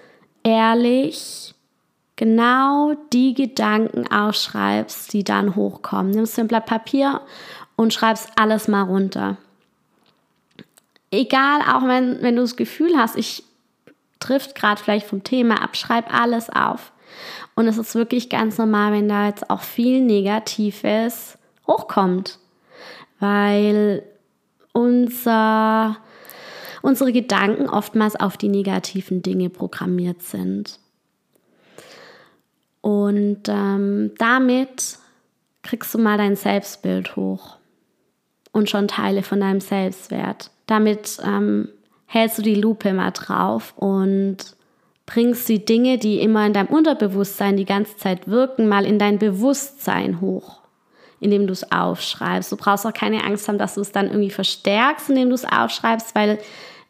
ehrlich 0.42 1.53
genau 2.16 2.94
die 3.12 3.34
Gedanken 3.34 4.10
aufschreibst, 4.10 5.12
die 5.12 5.24
dann 5.24 5.56
hochkommen. 5.56 6.12
Nimmst 6.12 6.36
du 6.36 6.42
ein 6.42 6.48
Blatt 6.48 6.66
Papier 6.66 7.20
und 7.76 7.92
schreibst 7.92 8.28
alles 8.36 8.68
mal 8.68 8.82
runter. 8.82 9.36
Egal, 11.10 11.60
auch 11.60 11.86
wenn, 11.86 12.22
wenn 12.22 12.36
du 12.36 12.42
das 12.42 12.56
Gefühl 12.56 12.96
hast, 12.96 13.16
ich 13.16 13.44
trifft 14.20 14.54
gerade 14.54 14.82
vielleicht 14.82 15.06
vom 15.06 15.22
Thema 15.22 15.62
ab, 15.62 15.76
schreib 15.76 16.12
alles 16.12 16.50
auf. 16.50 16.92
Und 17.54 17.68
es 17.68 17.78
ist 17.78 17.94
wirklich 17.94 18.30
ganz 18.30 18.58
normal, 18.58 18.92
wenn 18.92 19.08
da 19.08 19.26
jetzt 19.26 19.48
auch 19.50 19.62
viel 19.62 20.00
Negatives 20.00 21.38
hochkommt, 21.66 22.38
weil 23.20 24.02
unser, 24.72 25.96
unsere 26.82 27.12
Gedanken 27.12 27.68
oftmals 27.68 28.16
auf 28.16 28.36
die 28.36 28.48
negativen 28.48 29.22
Dinge 29.22 29.50
programmiert 29.50 30.22
sind. 30.22 30.80
Und 32.84 33.48
ähm, 33.48 34.10
damit 34.18 34.98
kriegst 35.62 35.94
du 35.94 35.98
mal 35.98 36.18
dein 36.18 36.36
Selbstbild 36.36 37.16
hoch 37.16 37.56
und 38.52 38.68
schon 38.68 38.88
Teile 38.88 39.22
von 39.22 39.40
deinem 39.40 39.62
Selbstwert. 39.62 40.50
Damit 40.66 41.18
ähm, 41.24 41.70
hältst 42.04 42.36
du 42.36 42.42
die 42.42 42.56
Lupe 42.56 42.92
mal 42.92 43.12
drauf 43.12 43.72
und 43.78 44.36
bringst 45.06 45.48
die 45.48 45.64
Dinge, 45.64 45.96
die 45.96 46.20
immer 46.20 46.44
in 46.44 46.52
deinem 46.52 46.66
Unterbewusstsein 46.68 47.56
die 47.56 47.64
ganze 47.64 47.96
Zeit 47.96 48.28
wirken, 48.28 48.68
mal 48.68 48.84
in 48.84 48.98
dein 48.98 49.18
Bewusstsein 49.18 50.20
hoch, 50.20 50.60
indem 51.20 51.46
du 51.46 51.54
es 51.54 51.72
aufschreibst. 51.72 52.52
Du 52.52 52.56
brauchst 52.58 52.86
auch 52.86 52.92
keine 52.92 53.24
Angst 53.24 53.48
haben, 53.48 53.56
dass 53.56 53.76
du 53.76 53.80
es 53.80 53.92
dann 53.92 54.08
irgendwie 54.08 54.28
verstärkst, 54.28 55.08
indem 55.08 55.30
du 55.30 55.36
es 55.36 55.46
aufschreibst, 55.46 56.14
weil 56.14 56.38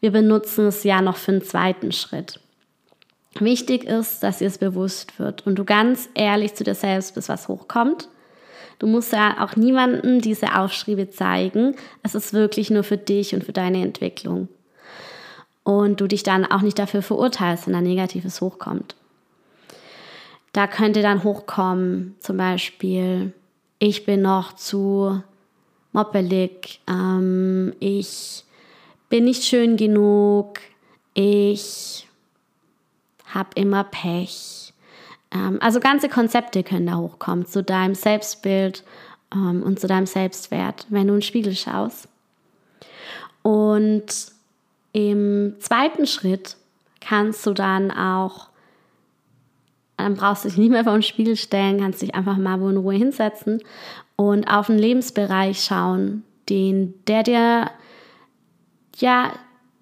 wir 0.01 0.11
benutzen 0.11 0.67
es 0.67 0.83
ja 0.83 1.01
noch 1.01 1.15
für 1.15 1.31
einen 1.31 1.41
zweiten 1.41 1.93
Schritt. 1.93 2.41
Wichtig 3.39 3.83
ist, 3.83 4.23
dass 4.23 4.37
dir 4.37 4.47
es 4.47 4.57
bewusst 4.57 5.19
wird 5.19 5.45
und 5.45 5.55
du 5.55 5.65
ganz 5.65 6.09
ehrlich 6.13 6.55
zu 6.55 6.63
dir 6.63 6.75
selbst 6.75 7.15
bist, 7.15 7.29
was 7.29 7.47
hochkommt. 7.47 8.07
Du 8.79 8.87
musst 8.87 9.11
ja 9.11 9.43
auch 9.43 9.55
niemandem 9.55 10.21
diese 10.21 10.57
Aufschriebe 10.57 11.09
zeigen. 11.09 11.75
Es 12.03 12.15
ist 12.15 12.33
wirklich 12.33 12.69
nur 12.69 12.83
für 12.83 12.97
dich 12.97 13.33
und 13.33 13.43
für 13.43 13.53
deine 13.53 13.81
Entwicklung 13.81 14.47
und 15.65 15.99
du 15.99 16.07
dich 16.07 16.23
dann 16.23 16.45
auch 16.45 16.61
nicht 16.61 16.79
dafür 16.79 17.01
verurteilst, 17.01 17.65
wenn 17.65 17.73
da 17.73 17.81
Negatives 17.81 18.39
hochkommt. 18.39 18.95
Da 20.53 20.67
könnte 20.67 21.01
dann 21.01 21.23
hochkommen, 21.23 22.15
zum 22.19 22.37
Beispiel, 22.37 23.33
ich 23.79 24.05
bin 24.05 24.21
noch 24.21 24.53
zu 24.53 25.21
moppelig, 25.91 26.79
ähm, 26.87 27.73
ich 27.79 28.45
bin 29.09 29.25
nicht 29.25 29.43
schön 29.43 29.75
genug, 29.75 30.59
ich 31.13 32.04
habe 33.35 33.49
immer 33.53 33.83
Pech. 33.83 34.73
Ähm, 35.31 35.59
also 35.61 35.79
ganze 35.79 36.09
Konzepte 36.09 36.63
können 36.63 36.87
da 36.87 36.95
hochkommen 36.95 37.45
zu 37.45 37.61
deinem 37.61 37.93
Selbstbild 37.93 38.83
ähm, 39.31 39.61
und 39.61 39.79
zu 39.79 39.85
deinem 39.85 40.07
Selbstwert, 40.07 40.87
wenn 40.89 41.07
du 41.07 41.13
in 41.13 41.19
den 41.19 41.21
Spiegel 41.21 41.55
schaust. 41.55 42.07
Und 43.43 44.05
im 44.93 45.55
zweiten 45.59 46.07
Schritt 46.07 46.55
kannst 46.99 47.45
du 47.45 47.53
dann 47.53 47.91
auch, 47.91 48.47
dann 49.97 50.15
brauchst 50.15 50.45
du 50.45 50.49
dich 50.49 50.57
nicht 50.57 50.71
mehr 50.71 50.83
vor 50.83 50.93
den 50.93 51.03
Spiegel 51.03 51.35
stellen, 51.35 51.79
kannst 51.79 52.01
dich 52.01 52.15
einfach 52.15 52.37
mal 52.37 52.59
wo 52.59 52.69
in 52.69 52.77
Ruhe 52.77 52.95
hinsetzen 52.95 53.61
und 54.15 54.45
auf 54.47 54.69
einen 54.69 54.79
Lebensbereich 54.79 55.61
schauen, 55.61 56.23
den, 56.49 56.93
der 57.07 57.23
dir, 57.23 57.71
ja, 58.97 59.33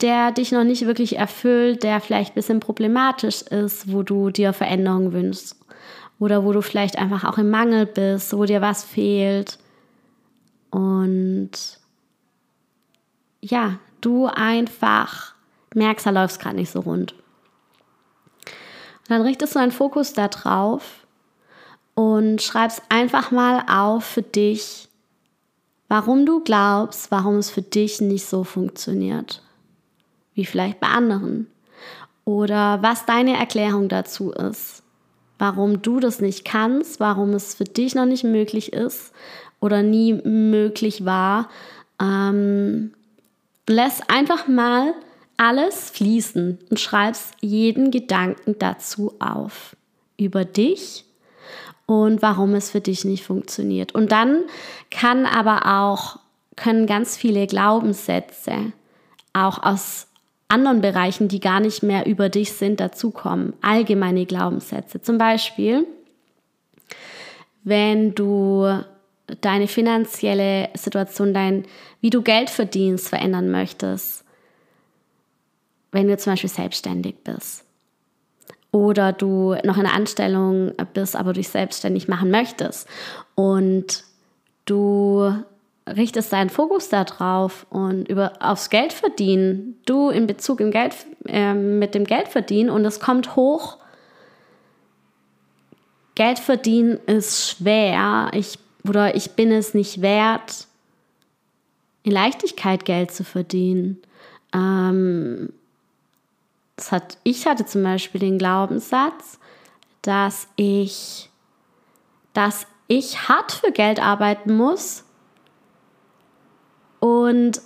der 0.04 0.32
dich 0.32 0.52
noch 0.52 0.66
nicht 0.66 0.86
wirklich 0.86 1.18
erfüllt, 1.18 1.82
der 1.82 2.02
vielleicht 2.02 2.34
ein 2.34 2.36
bisschen 2.36 2.60
problematisch 2.60 3.42
ist, 3.42 3.92
wo 3.92 4.04
du 4.04 4.30
dir 4.30 4.54
Veränderungen 4.54 5.14
wünschst. 5.14 5.56
Oder 6.20 6.46
wo 6.46 6.52
du 6.52 6.62
vielleicht 6.62 7.00
einfach 7.00 7.24
auch 7.24 7.38
im 7.38 7.50
Mangel 7.50 7.86
bist, 7.86 8.34
wo 8.34 8.46
dir 8.46 8.62
was 8.62 8.84
fehlt. 8.84 9.58
Und 10.70 11.52
ja, 13.42 13.80
du 14.02 14.28
einfach 14.28 15.34
merkst, 15.74 16.06
da 16.06 16.12
läuft 16.12 16.34
es 16.34 16.40
gerade 16.40 16.58
nicht 16.58 16.72
so 16.72 16.82
rund. 16.82 17.14
Und 17.14 19.10
dann 19.10 19.22
richtest 19.22 19.56
du 19.56 19.60
deinen 19.60 19.72
Fokus 19.72 20.14
da 20.14 20.28
drauf 20.28 21.06
und 21.96 22.42
schreib's 22.42 22.82
einfach 22.90 23.32
mal 23.32 23.64
auf 23.70 24.04
für 24.04 24.22
dich, 24.22 24.88
warum 25.88 26.26
du 26.26 26.42
glaubst, 26.44 27.12
warum 27.12 27.36
es 27.36 27.50
für 27.50 27.62
dich 27.62 28.02
nicht 28.02 28.26
so 28.26 28.44
funktioniert, 28.44 29.42
wie 30.36 30.46
vielleicht 30.46 30.80
bei 30.80 30.88
anderen. 30.88 31.48
Oder 32.26 32.82
was 32.82 33.06
deine 33.06 33.38
Erklärung 33.38 33.90
dazu 33.90 34.32
ist, 34.32 34.84
warum 35.40 35.82
du 35.82 36.00
das 36.00 36.22
nicht 36.22 36.46
kannst, 36.46 37.00
warum 37.00 37.34
es 37.34 37.56
für 37.56 37.66
dich 37.66 37.96
noch 37.96 38.06
nicht 38.06 38.24
möglich 38.24 38.72
ist 38.72 39.12
oder 39.60 39.84
nie 39.84 40.14
möglich 40.14 41.06
war. 41.06 41.50
Ähm, 42.02 42.94
lass 43.68 44.02
einfach 44.10 44.48
mal 44.48 44.94
alles 45.38 45.90
fließen 45.90 46.60
und 46.70 46.80
schreibst 46.80 47.36
jeden 47.42 47.92
Gedanken 47.92 48.56
dazu 48.60 49.16
auf. 49.20 49.76
Über 50.16 50.46
dich 50.46 51.06
und 51.86 52.22
warum 52.22 52.54
es 52.54 52.72
für 52.72 52.82
dich 52.82 53.04
nicht 53.04 53.26
funktioniert. 53.26 53.94
Und 53.96 54.12
dann 54.12 54.44
kann 54.92 55.26
aber 55.26 55.82
auch, 55.82 56.20
können 56.56 56.86
ganz 56.86 57.18
viele 57.18 57.48
Glaubenssätze 57.48 58.72
auch 59.34 59.62
aus 59.64 60.08
anderen 60.54 60.82
Bereichen, 60.82 61.28
die 61.28 61.40
gar 61.40 61.60
nicht 61.60 61.84
mehr 61.84 62.06
über 62.06 62.30
dich 62.30 62.54
sind, 62.54 62.80
dazukommen. 62.80 63.54
Allgemeine 63.62 64.26
Glaubenssätze. 64.26 65.02
Zum 65.02 65.18
Beispiel, 65.18 65.86
wenn 67.64 68.14
du 68.14 68.84
deine 69.42 69.68
finanzielle 69.68 70.70
Situation, 70.76 71.34
dein, 71.34 71.66
wie 72.02 72.10
du 72.10 72.22
Geld 72.22 72.50
verdienst, 72.50 73.10
verändern 73.10 73.50
möchtest. 73.50 74.24
Wenn 75.92 76.08
du 76.08 76.18
zum 76.18 76.34
Beispiel 76.34 76.50
selbstständig 76.50 77.16
bist 77.24 77.66
oder 78.72 79.14
du 79.14 79.56
noch 79.64 79.78
in 79.78 79.86
einer 79.86 79.94
Anstellung 79.94 80.72
bist, 80.94 81.16
aber 81.16 81.34
dich 81.34 81.50
selbstständig 81.50 82.08
machen 82.08 82.32
möchtest 82.32 82.88
und 83.36 84.04
du 84.66 85.34
richtest 85.88 86.32
deinen 86.32 86.50
Fokus 86.50 86.90
darauf 86.90 87.66
und 87.70 88.08
über 88.08 88.34
aufs 88.40 88.70
Geld 88.70 88.94
verdienen, 88.94 89.80
du 89.86 90.10
in 90.10 90.28
Bezug 90.28 90.62
im 90.62 90.72
Geld 90.72 90.96
äh, 91.26 91.54
mit 91.54 91.94
dem 91.94 92.06
Geld 92.06 92.28
verdienen 92.30 92.70
und 92.70 92.86
es 92.86 93.00
kommt 93.00 93.36
hoch. 93.36 93.78
Geld 96.16 96.40
verdienen 96.40 97.00
ist 97.06 97.50
schwer, 97.50 98.32
ich 98.34 98.60
oder 98.88 99.16
ich 99.16 99.32
bin 99.32 99.52
es 99.52 99.74
nicht 99.74 100.02
wert, 100.02 100.68
in 102.04 102.12
Leichtigkeit 102.12 102.86
Geld 102.86 103.12
zu 103.12 103.24
verdienen. 103.24 104.02
Ähm, 104.54 105.52
das 106.76 106.92
hat, 106.92 107.18
ich 107.24 107.46
hatte 107.46 107.66
zum 107.66 107.84
Beispiel 107.84 108.20
den 108.20 108.38
Glaubenssatz, 108.38 109.40
dass 110.02 110.48
ich, 110.56 111.30
dass 112.34 112.68
ich 112.88 113.30
hart 113.30 113.54
für 113.54 113.72
Geld 113.72 114.02
arbeiten 114.02 114.56
muss 114.56 115.06
und 117.04 117.62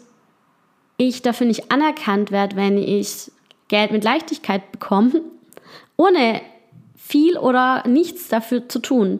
ich 0.97 1.21
dafür 1.21 1.45
nicht 1.45 1.71
anerkannt 1.71 2.31
werde, 2.31 2.55
wenn 2.55 2.79
ich 2.79 3.31
Geld 3.67 3.91
mit 3.91 4.03
Leichtigkeit 4.03 4.71
bekomme, 4.71 5.21
ohne 5.95 6.41
viel 6.95 7.37
oder 7.37 7.87
nichts 7.87 8.29
dafür 8.29 8.67
zu 8.67 8.79
tun. 8.79 9.19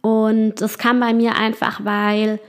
Und 0.00 0.56
das 0.56 0.76
kam 0.76 0.98
bei 0.98 1.14
mir 1.14 1.36
einfach, 1.36 1.84
weil 1.84 2.40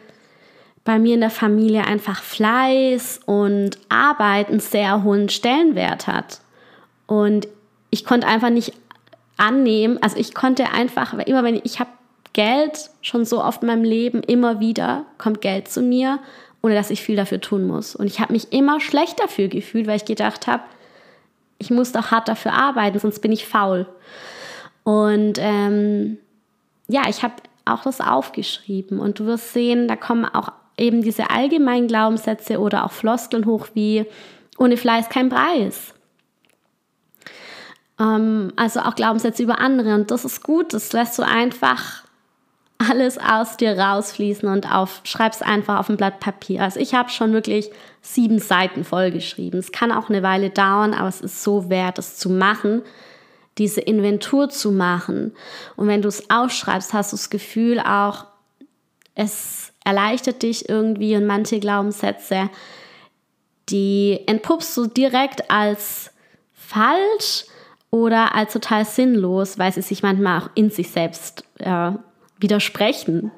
bei 0.83 0.97
mir 0.97 1.13
in 1.13 1.19
der 1.19 1.29
Familie 1.29 1.85
einfach 1.85 2.23
Fleiß 2.23 3.19
und 3.27 3.77
Arbeit 3.89 4.49
einen 4.49 4.61
sehr 4.61 5.03
hohen 5.03 5.29
Stellenwert 5.29 6.07
hat. 6.07 6.41
Und 7.05 7.47
ich 7.91 8.03
konnte 8.03 8.25
einfach 8.25 8.49
nicht 8.49 8.73
annehmen, 9.37 9.99
also 10.01 10.17
ich 10.17 10.33
konnte 10.33 10.71
einfach, 10.71 11.13
immer 11.13 11.43
wenn 11.43 11.57
ich, 11.57 11.65
ich 11.65 11.79
habe 11.79 11.91
Geld 12.33 12.89
schon 13.01 13.25
so 13.25 13.43
oft 13.43 13.61
in 13.61 13.67
meinem 13.67 13.83
Leben, 13.83 14.23
immer 14.23 14.59
wieder 14.59 15.05
kommt 15.17 15.41
Geld 15.41 15.67
zu 15.67 15.81
mir, 15.81 16.19
ohne 16.61 16.75
dass 16.75 16.89
ich 16.89 17.01
viel 17.01 17.15
dafür 17.15 17.41
tun 17.41 17.67
muss. 17.67 17.95
Und 17.95 18.07
ich 18.07 18.19
habe 18.19 18.33
mich 18.33 18.53
immer 18.53 18.79
schlecht 18.79 19.19
dafür 19.19 19.47
gefühlt, 19.47 19.87
weil 19.87 19.97
ich 19.97 20.05
gedacht 20.05 20.47
habe, 20.47 20.63
ich 21.57 21.69
muss 21.69 21.91
doch 21.91 22.11
hart 22.11 22.27
dafür 22.27 22.53
arbeiten, 22.53 22.99
sonst 22.99 23.19
bin 23.19 23.31
ich 23.31 23.45
faul. 23.45 23.85
Und 24.83 25.37
ähm, 25.39 26.17
ja, 26.87 27.03
ich 27.07 27.23
habe 27.23 27.35
auch 27.65 27.83
das 27.83 28.01
aufgeschrieben 28.01 28.99
und 28.99 29.19
du 29.19 29.25
wirst 29.25 29.53
sehen, 29.53 29.87
da 29.87 29.95
kommen 29.95 30.25
auch 30.25 30.51
eben 30.77 31.03
diese 31.03 31.29
allgemeinen 31.29 31.87
Glaubenssätze 31.87 32.59
oder 32.59 32.85
auch 32.85 32.91
Floskeln 32.91 33.45
hoch 33.45 33.67
wie 33.73 34.05
ohne 34.57 34.77
Fleiß 34.77 35.09
kein 35.09 35.29
Preis. 35.29 35.93
Ähm, 37.99 38.51
also 38.55 38.79
auch 38.81 38.95
Glaubenssätze 38.95 39.43
über 39.43 39.59
andere 39.59 39.93
und 39.95 40.09
das 40.09 40.25
ist 40.25 40.43
gut, 40.43 40.73
das 40.73 40.91
lässt 40.93 41.17
du 41.19 41.23
einfach 41.23 42.00
alles 42.89 43.17
aus 43.17 43.57
dir 43.57 43.77
rausfließen 43.77 44.47
und 44.49 44.71
auf, 44.71 45.01
schreib's 45.03 45.41
einfach 45.41 45.79
auf 45.79 45.89
ein 45.89 45.97
Blatt 45.97 46.19
Papier. 46.19 46.63
Also 46.63 46.79
ich 46.79 46.93
habe 46.93 47.09
schon 47.09 47.33
wirklich 47.33 47.69
sieben 48.01 48.39
Seiten 48.39 48.83
vollgeschrieben. 48.83 49.59
Es 49.59 49.71
kann 49.71 49.91
auch 49.91 50.09
eine 50.09 50.23
Weile 50.23 50.49
dauern, 50.49 50.93
aber 50.93 51.07
es 51.07 51.21
ist 51.21 51.43
so 51.43 51.69
wert, 51.69 51.99
es 51.99 52.17
zu 52.17 52.29
machen, 52.29 52.81
diese 53.57 53.81
Inventur 53.81 54.49
zu 54.49 54.71
machen. 54.71 55.33
Und 55.75 55.87
wenn 55.87 56.01
du 56.01 56.07
es 56.07 56.29
aufschreibst, 56.29 56.93
hast 56.93 57.13
du 57.13 57.17
das 57.17 57.29
Gefühl 57.29 57.79
auch, 57.79 58.25
es 59.13 59.73
erleichtert 59.83 60.41
dich 60.41 60.69
irgendwie 60.69 61.15
und 61.15 61.25
manche 61.25 61.59
Glaubenssätze, 61.59 62.49
die 63.69 64.21
entpuppst 64.25 64.75
du 64.77 64.87
direkt 64.87 65.51
als 65.51 66.11
falsch 66.53 67.45
oder 67.89 68.33
als 68.35 68.53
total 68.53 68.85
sinnlos, 68.85 69.59
weil 69.59 69.71
sie 69.73 69.81
sich 69.81 70.01
manchmal 70.01 70.41
auch 70.41 70.49
in 70.55 70.69
sich 70.69 70.89
selbst 70.89 71.43
äh, 71.59 71.91
widersprechen. 72.41 73.31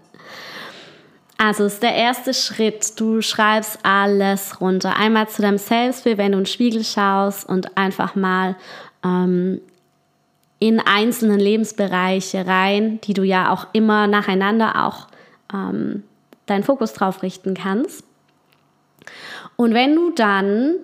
Also 1.38 1.66
ist 1.66 1.84
der 1.84 1.96
erste 1.96 2.34
Schritt, 2.34 3.00
du 3.00 3.22
schreibst 3.22 3.80
alles 3.84 4.62
runter. 4.62 4.96
Einmal 4.96 5.28
zu 5.28 5.42
deinem 5.42 5.58
Selbstbild, 5.58 6.18
wenn 6.18 6.32
du 6.32 6.38
in 6.38 6.44
den 6.44 6.50
Spiegel 6.50 6.84
schaust 6.84 7.48
und 7.48 7.78
einfach 7.78 8.16
mal 8.16 8.56
ähm, 9.04 9.60
in 10.60 10.80
einzelnen 10.80 11.40
Lebensbereiche 11.40 12.48
rein, 12.48 13.02
die 13.02 13.14
du 13.14 13.24
ja 13.24 13.52
auch 13.52 13.68
immer 13.74 14.08
nacheinander 14.08 14.86
auch 14.86 15.08
ähm, 15.54 16.04
deinen 16.46 16.64
Fokus 16.64 16.94
drauf 16.94 17.24
richten 17.24 17.56
kannst. 17.56 18.06
Und 19.58 19.74
wenn 19.74 19.96
du 19.96 20.12
dann 20.12 20.76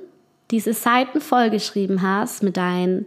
diese 0.52 0.74
Seiten 0.74 1.22
vollgeschrieben 1.22 2.02
hast 2.02 2.44
mit 2.44 2.58
deinen 2.58 3.06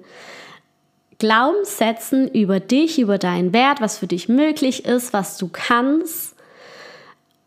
Glaubenssätzen 1.22 2.26
über 2.26 2.58
dich, 2.58 2.98
über 2.98 3.16
deinen 3.16 3.52
Wert, 3.52 3.80
was 3.80 3.96
für 3.96 4.08
dich 4.08 4.28
möglich 4.28 4.84
ist, 4.84 5.12
was 5.12 5.38
du 5.38 5.48
kannst, 5.52 6.34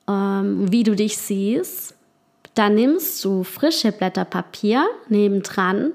ähm, 0.08 0.72
wie 0.72 0.84
du 0.84 0.96
dich 0.96 1.18
siehst, 1.18 1.94
dann 2.54 2.76
nimmst 2.76 3.26
du 3.26 3.44
frische 3.44 3.92
Blätter 3.92 4.24
Papier 4.24 4.86
nebendran 5.10 5.92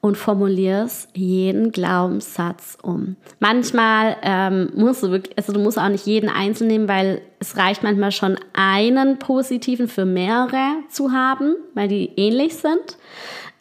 und 0.00 0.16
formulierst 0.16 1.08
jeden 1.12 1.72
Glaubenssatz 1.72 2.78
um. 2.82 3.16
Manchmal 3.40 4.16
ähm, 4.22 4.70
musst 4.76 5.02
du 5.02 5.10
wirklich, 5.10 5.36
also 5.36 5.52
du 5.52 5.58
musst 5.58 5.76
auch 5.76 5.88
nicht 5.88 6.06
jeden 6.06 6.28
einzeln 6.28 6.68
nehmen, 6.68 6.86
weil 6.86 7.20
es 7.40 7.56
reicht 7.56 7.82
manchmal 7.82 8.12
schon 8.12 8.38
einen 8.52 9.18
positiven 9.18 9.88
für 9.88 10.04
mehrere 10.04 10.84
zu 10.88 11.10
haben, 11.10 11.56
weil 11.74 11.88
die 11.88 12.12
ähnlich 12.14 12.54
sind. 12.54 12.96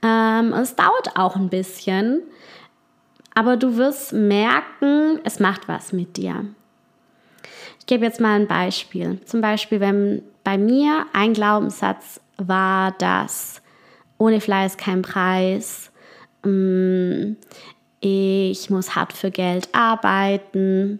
Ähm, 0.03 0.53
es 0.53 0.75
dauert 0.75 1.17
auch 1.17 1.35
ein 1.35 1.49
bisschen, 1.49 2.21
aber 3.37 3.57
du 3.57 3.77
wirst 3.77 4.13
merken, 4.13 5.19
es 5.23 5.39
macht 5.39 5.67
was 5.67 5.93
mit 5.93 6.17
dir. 6.17 6.45
Ich 7.79 7.85
gebe 7.85 8.03
jetzt 8.03 8.19
mal 8.19 8.39
ein 8.39 8.47
Beispiel. 8.47 9.19
Zum 9.25 9.41
Beispiel, 9.41 9.79
wenn 9.79 10.23
bei 10.43 10.57
mir 10.57 11.05
ein 11.13 11.33
Glaubenssatz 11.33 12.19
war, 12.37 12.93
dass 12.93 13.61
ohne 14.17 14.41
Fleiß 14.41 14.77
kein 14.77 15.03
Preis, 15.03 15.91
Mm, 16.47 17.35
ich 17.99 18.69
muss 18.69 18.95
hart 18.95 19.13
für 19.13 19.31
Geld 19.31 19.69
arbeiten. 19.73 20.99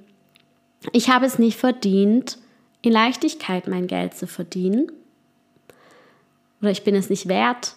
Ich 0.92 1.10
habe 1.10 1.26
es 1.26 1.40
nicht 1.40 1.58
verdient, 1.58 2.38
in 2.82 2.92
Leichtigkeit 2.92 3.68
mein 3.68 3.88
Geld 3.88 4.16
zu 4.16 4.28
verdienen. 4.28 4.92
Oder 6.62 6.72
ich 6.72 6.84
bin 6.84 6.96
es 6.96 7.10
nicht 7.10 7.28
wert. 7.28 7.76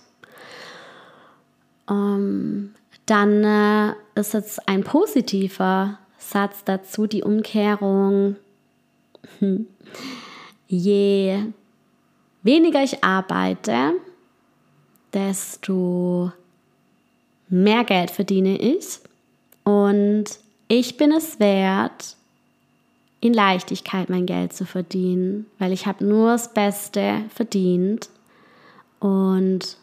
Ähm, 1.89 2.75
dann 3.07 3.45
äh, 3.45 3.95
ist 4.21 4.35
jetzt 4.35 4.69
ein 4.69 4.85
positiver 4.85 5.99
Satz 6.19 6.65
dazu, 6.65 7.07
die 7.07 7.23
Umkehrung. 7.23 8.37
Hm. 9.39 9.67
Je 10.69 11.45
weniger 12.43 12.83
ich 12.83 13.03
arbeite, 13.03 13.93
desto 15.13 16.33
mehr 17.49 17.85
Geld 17.85 18.11
verdiene 18.11 18.57
ich 18.57 19.01
und 19.65 20.25
ich 20.69 20.97
bin 20.97 21.13
es 21.13 21.41
wert, 21.41 22.17
in 23.21 23.35
Leichtigkeit 23.35 24.09
mein 24.09 24.25
Geld 24.25 24.53
zu 24.53 24.65
verdienen, 24.65 25.47
weil 25.59 25.73
ich 25.73 25.87
habe 25.87 26.05
nur 26.05 26.33
das 26.33 26.55
Beste 26.55 27.25
verdient 27.35 28.09
und 28.99 29.77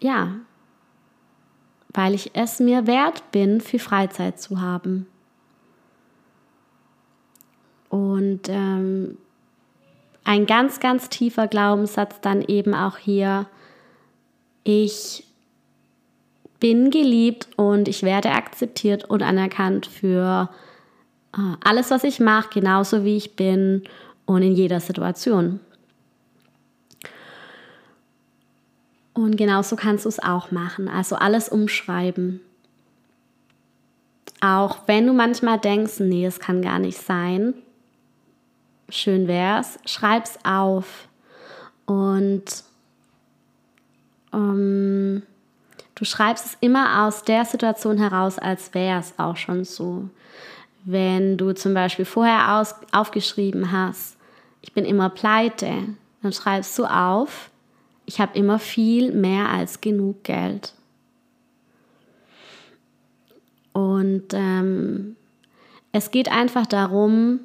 ja, 0.00 0.34
weil 1.96 2.14
ich 2.14 2.32
es 2.34 2.60
mir 2.60 2.86
wert 2.86 3.32
bin, 3.32 3.62
viel 3.62 3.80
Freizeit 3.80 4.38
zu 4.38 4.60
haben. 4.60 5.06
Und 7.88 8.42
ähm, 8.48 9.16
ein 10.22 10.44
ganz, 10.44 10.78
ganz 10.78 11.08
tiefer 11.08 11.48
Glaubenssatz 11.48 12.20
dann 12.20 12.42
eben 12.42 12.74
auch 12.74 12.98
hier, 12.98 13.46
ich 14.62 15.24
bin 16.60 16.90
geliebt 16.90 17.48
und 17.56 17.88
ich 17.88 18.02
werde 18.02 18.32
akzeptiert 18.32 19.04
und 19.04 19.22
anerkannt 19.22 19.86
für 19.86 20.50
äh, 21.32 21.56
alles, 21.64 21.90
was 21.90 22.04
ich 22.04 22.20
mache, 22.20 22.50
genauso 22.52 23.04
wie 23.04 23.16
ich 23.16 23.36
bin 23.36 23.84
und 24.26 24.42
in 24.42 24.52
jeder 24.52 24.80
Situation. 24.80 25.60
Und 29.16 29.38
genauso 29.38 29.76
kannst 29.76 30.04
du 30.04 30.10
es 30.10 30.22
auch 30.22 30.50
machen. 30.50 30.88
Also 30.88 31.16
alles 31.16 31.48
umschreiben. 31.48 32.42
Auch 34.42 34.80
wenn 34.84 35.06
du 35.06 35.14
manchmal 35.14 35.58
denkst, 35.58 36.00
nee, 36.00 36.26
es 36.26 36.38
kann 36.38 36.60
gar 36.60 36.78
nicht 36.78 36.98
sein. 36.98 37.54
Schön 38.90 39.26
wär's, 39.26 39.78
schreib's 39.86 40.38
auf. 40.44 41.08
Und 41.86 42.44
ähm, 44.34 45.22
du 45.94 46.04
schreibst 46.04 46.44
es 46.44 46.56
immer 46.60 47.06
aus 47.06 47.22
der 47.22 47.46
Situation 47.46 47.96
heraus, 47.96 48.38
als 48.38 48.74
wäre 48.74 49.00
es 49.00 49.14
auch 49.16 49.38
schon 49.38 49.64
so. 49.64 50.10
Wenn 50.84 51.38
du 51.38 51.54
zum 51.54 51.72
Beispiel 51.72 52.04
vorher 52.04 52.58
aus, 52.58 52.74
aufgeschrieben 52.92 53.72
hast, 53.72 54.18
ich 54.60 54.74
bin 54.74 54.84
immer 54.84 55.08
pleite, 55.08 55.72
dann 56.20 56.32
schreibst 56.34 56.78
du 56.78 56.84
auf, 56.84 57.50
ich 58.06 58.20
habe 58.20 58.38
immer 58.38 58.58
viel 58.58 59.12
mehr 59.12 59.48
als 59.50 59.80
genug 59.80 60.22
Geld. 60.24 60.72
Und 63.72 64.28
ähm, 64.32 65.16
es 65.92 66.10
geht 66.10 66.30
einfach 66.30 66.66
darum, 66.66 67.40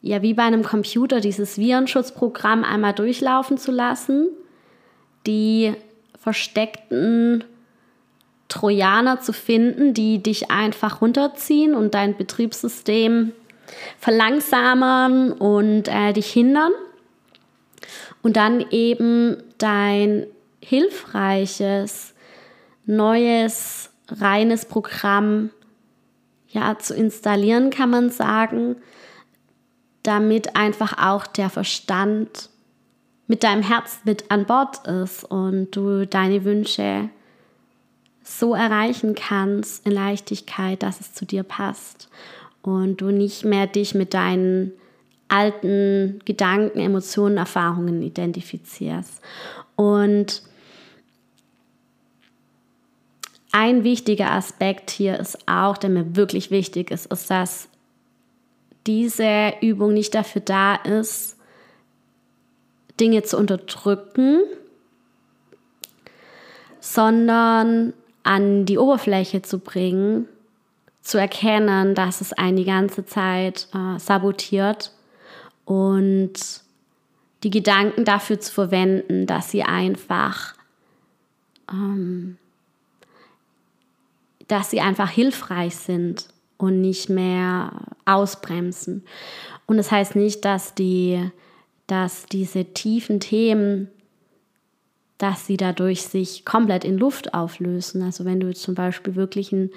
ja, 0.00 0.22
wie 0.22 0.32
bei 0.32 0.44
einem 0.44 0.62
Computer, 0.62 1.20
dieses 1.20 1.58
Virenschutzprogramm 1.58 2.64
einmal 2.64 2.94
durchlaufen 2.94 3.58
zu 3.58 3.70
lassen, 3.70 4.28
die 5.26 5.74
versteckten 6.18 7.44
Trojaner 8.48 9.20
zu 9.20 9.32
finden, 9.32 9.92
die 9.92 10.22
dich 10.22 10.50
einfach 10.50 11.02
runterziehen 11.02 11.74
und 11.74 11.94
dein 11.94 12.16
Betriebssystem 12.16 13.32
verlangsamen 13.98 15.32
und 15.32 15.88
äh, 15.88 16.12
dich 16.12 16.32
hindern 16.32 16.72
und 18.22 18.36
dann 18.36 18.64
eben 18.70 19.42
dein 19.58 20.26
hilfreiches, 20.62 22.14
neues, 22.86 23.90
reines 24.08 24.64
Programm 24.64 25.50
ja, 26.48 26.78
zu 26.78 26.94
installieren, 26.94 27.70
kann 27.70 27.90
man 27.90 28.10
sagen, 28.10 28.76
damit 30.02 30.56
einfach 30.56 30.98
auch 30.98 31.26
der 31.26 31.50
Verstand 31.50 32.50
mit 33.26 33.44
deinem 33.44 33.62
Herz 33.62 34.00
mit 34.04 34.30
an 34.30 34.46
Bord 34.46 34.86
ist 34.86 35.24
und 35.24 35.70
du 35.76 36.06
deine 36.06 36.44
Wünsche 36.44 37.10
so 38.24 38.54
erreichen 38.54 39.14
kannst 39.14 39.86
in 39.86 39.92
Leichtigkeit, 39.92 40.82
dass 40.82 41.00
es 41.00 41.14
zu 41.14 41.24
dir 41.24 41.42
passt 41.42 42.08
und 42.62 43.00
du 43.00 43.10
nicht 43.10 43.44
mehr 43.44 43.66
dich 43.66 43.94
mit 43.94 44.14
deinen 44.14 44.72
alten 45.30 46.20
Gedanken, 46.24 46.80
Emotionen, 46.80 47.36
Erfahrungen 47.36 48.02
identifizierst. 48.02 49.20
Und 49.76 50.42
ein 53.52 53.84
wichtiger 53.84 54.32
Aspekt 54.32 54.90
hier 54.90 55.18
ist 55.18 55.38
auch, 55.48 55.78
der 55.78 55.90
mir 55.90 56.16
wirklich 56.16 56.50
wichtig 56.50 56.90
ist, 56.90 57.06
ist, 57.06 57.30
dass 57.30 57.68
diese 58.86 59.54
Übung 59.60 59.92
nicht 59.94 60.14
dafür 60.14 60.42
da 60.42 60.74
ist, 60.74 61.36
Dinge 62.98 63.22
zu 63.22 63.38
unterdrücken, 63.38 64.42
sondern 66.80 67.92
an 68.22 68.66
die 68.66 68.78
Oberfläche 68.78 69.42
zu 69.42 69.58
bringen, 69.58 70.26
zu 71.00 71.18
erkennen, 71.18 71.94
dass 71.94 72.20
es 72.20 72.32
einen 72.32 72.56
die 72.56 72.64
ganze 72.64 73.06
Zeit 73.06 73.68
äh, 73.74 73.98
sabotiert 73.98 74.92
und 75.70 76.32
die 77.44 77.50
Gedanken 77.50 78.04
dafür 78.04 78.40
zu 78.40 78.52
verwenden, 78.52 79.26
dass 79.26 79.52
sie 79.52 79.62
einfach, 79.62 80.56
ähm, 81.70 82.38
dass 84.48 84.72
sie 84.72 84.80
einfach 84.80 85.08
hilfreich 85.08 85.76
sind 85.76 86.26
und 86.56 86.80
nicht 86.80 87.08
mehr 87.08 87.70
ausbremsen. 88.04 89.04
Und 89.66 89.76
das 89.76 89.92
heißt 89.92 90.16
nicht, 90.16 90.44
dass 90.44 90.74
die, 90.74 91.30
dass 91.86 92.26
diese 92.26 92.64
tiefen 92.64 93.20
Themen, 93.20 93.90
dass 95.18 95.46
sie 95.46 95.56
dadurch 95.56 96.02
sich 96.02 96.44
komplett 96.44 96.84
in 96.84 96.98
Luft 96.98 97.32
auflösen. 97.32 98.02
Also 98.02 98.24
wenn 98.24 98.40
du 98.40 98.52
zum 98.54 98.74
Beispiel 98.74 99.14
wirklich 99.14 99.52
ein 99.52 99.70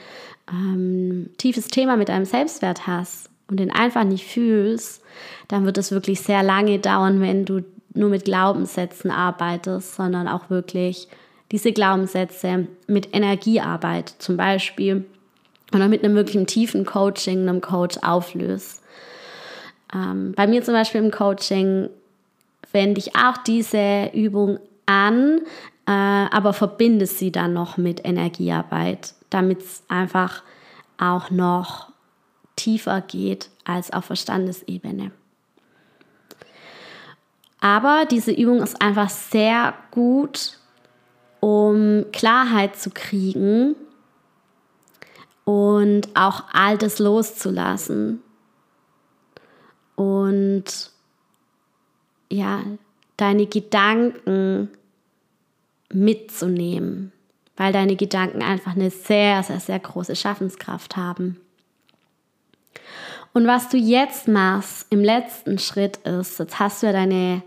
ähm, 0.52 1.30
tiefes 1.38 1.68
Thema 1.68 1.98
mit 1.98 2.10
deinem 2.10 2.26
Selbstwert 2.26 2.88
hast 2.88 3.30
und 3.48 3.60
den 3.60 3.72
einfach 3.72 4.04
nicht 4.04 4.26
fühlst, 4.26 5.02
dann 5.48 5.66
wird 5.66 5.78
es 5.78 5.92
wirklich 5.92 6.22
sehr 6.22 6.44
lange 6.44 6.80
dauern, 6.80 7.22
wenn 7.22 7.46
du 7.46 7.64
nur 7.94 8.10
mit 8.10 8.26
Glaubenssätzen 8.26 9.12
arbeitest, 9.12 9.96
sondern 9.96 10.28
auch 10.28 10.50
wirklich 10.50 11.08
diese 11.52 11.72
Glaubenssätze 11.72 12.68
mit 12.88 13.14
Energiearbeit 13.14 14.16
zum 14.18 14.38
Beispiel 14.38 15.06
oder 15.74 15.88
mit 15.88 16.04
einem 16.04 16.16
wirklichen 16.16 16.48
tiefen 16.48 16.86
Coaching, 16.86 17.48
einem 17.48 17.62
Coach 17.62 17.98
auflöst. 18.02 18.82
Ähm, 19.94 20.34
bei 20.36 20.48
mir 20.48 20.64
zum 20.64 20.74
Beispiel 20.74 21.02
im 21.02 21.12
Coaching 21.12 21.90
wende 22.72 23.00
ich 23.00 23.16
auch 23.16 23.38
diese 23.38 24.10
Übung 24.14 24.60
an, 24.88 25.42
äh, 25.86 25.92
aber 25.92 26.54
verbinde 26.54 27.06
sie 27.06 27.32
dann 27.32 27.54
noch 27.54 27.78
mit 27.78 28.04
Energiearbeit, 28.04 29.14
damit 29.30 29.62
es 29.62 29.84
einfach 29.88 30.42
auch 30.98 31.30
noch 31.30 31.93
tiefer 32.56 33.02
geht 33.02 33.50
als 33.66 33.92
auf 33.92 34.06
Verstandesebene. 34.06 35.12
Aber 37.60 38.06
diese 38.10 38.32
Übung 38.32 38.62
ist 38.62 38.82
einfach 38.82 39.10
sehr 39.10 39.74
gut, 39.92 40.60
um 41.40 42.06
Klarheit 42.12 42.76
zu 42.76 42.90
kriegen 42.90 43.76
und 45.46 46.10
auch 46.14 46.44
Altes 46.54 47.00
loszulassen. 47.00 48.22
Und 49.96 50.92
ja, 52.30 52.64
deine 53.18 53.46
Gedanken 53.46 54.70
mitzunehmen, 55.92 57.12
weil 57.56 57.72
deine 57.72 57.96
Gedanken 57.96 58.42
einfach 58.42 58.76
eine 58.76 58.90
sehr, 58.90 59.44
sehr, 59.44 59.60
sehr 59.60 59.80
große 59.80 60.16
Schaffenskraft 60.16 60.98
haben. 60.98 61.40
Und 63.34 63.48
was 63.48 63.70
du 63.70 63.78
jetzt 63.78 64.28
machst 64.28 64.88
im 64.90 65.04
letzten 65.04 65.58
Schritt 65.58 65.98
ist, 65.98 66.40
jetzt 66.40 66.60
hast 66.60 66.84
du 66.84 66.88
ja 66.88 66.94
deine, 66.94 67.42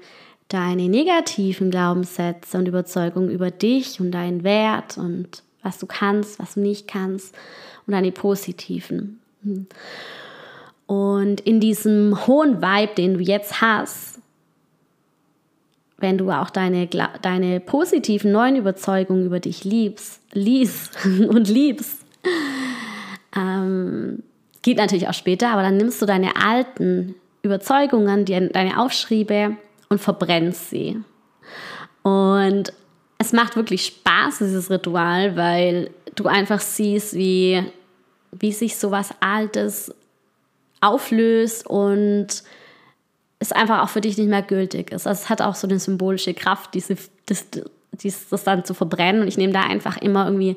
deine 0.48 0.88
negativen 0.88 1.70
Glaubenssätze 1.70 2.58
und 2.58 2.66
Überzeugungen 2.66 3.30
über 3.30 3.50
dich 3.50 4.00
und 4.00 4.10
deinen 4.10 4.42
Wert 4.42 4.98
und 4.98 5.42
was 5.62 5.78
du 5.78 5.86
kannst, 5.86 6.38
was 6.38 6.54
du 6.54 6.60
nicht 6.60 6.88
kannst 6.88 7.34
und 7.86 7.92
deine 7.92 8.12
positiven. 8.12 9.20
Und 10.86 11.40
in 11.40 11.60
diesem 11.60 12.26
hohen 12.26 12.60
Vibe, 12.60 12.94
den 12.94 13.14
du 13.14 13.20
jetzt 13.20 13.60
hast, 13.60 14.20
wenn 15.98 16.18
du 16.18 16.30
auch 16.30 16.50
deine, 16.50 16.86
deine 16.86 17.60
positiven 17.60 18.32
neuen 18.32 18.56
Überzeugungen 18.56 19.26
über 19.26 19.40
dich 19.40 19.64
liebst, 19.64 20.20
liest 20.32 20.96
und 21.04 21.48
liebst, 21.48 22.04
ähm, 23.34 24.22
Geht 24.66 24.78
natürlich 24.78 25.06
auch 25.06 25.14
später, 25.14 25.50
aber 25.50 25.62
dann 25.62 25.76
nimmst 25.76 26.02
du 26.02 26.06
deine 26.06 26.34
alten 26.44 27.14
Überzeugungen, 27.42 28.24
deine 28.24 28.80
Aufschriebe 28.80 29.56
und 29.90 30.00
verbrennst 30.00 30.70
sie. 30.70 30.98
Und 32.02 32.72
es 33.18 33.32
macht 33.32 33.54
wirklich 33.54 33.86
Spaß, 33.86 34.38
dieses 34.38 34.68
Ritual, 34.68 35.36
weil 35.36 35.90
du 36.16 36.26
einfach 36.26 36.60
siehst, 36.60 37.14
wie, 37.14 37.62
wie 38.32 38.50
sich 38.50 38.76
sowas 38.76 39.10
Altes 39.20 39.94
auflöst 40.80 41.64
und 41.68 42.26
es 43.38 43.52
einfach 43.52 43.84
auch 43.84 43.88
für 43.88 44.00
dich 44.00 44.18
nicht 44.18 44.30
mehr 44.30 44.42
gültig 44.42 44.90
ist. 44.90 45.06
Also 45.06 45.22
es 45.22 45.28
hat 45.30 45.42
auch 45.42 45.54
so 45.54 45.68
eine 45.68 45.78
symbolische 45.78 46.34
Kraft, 46.34 46.74
diese, 46.74 46.96
das, 47.26 47.46
das 48.30 48.42
dann 48.42 48.64
zu 48.64 48.74
verbrennen. 48.74 49.22
Und 49.22 49.28
ich 49.28 49.38
nehme 49.38 49.52
da 49.52 49.60
einfach 49.60 49.96
immer 49.96 50.24
irgendwie 50.24 50.56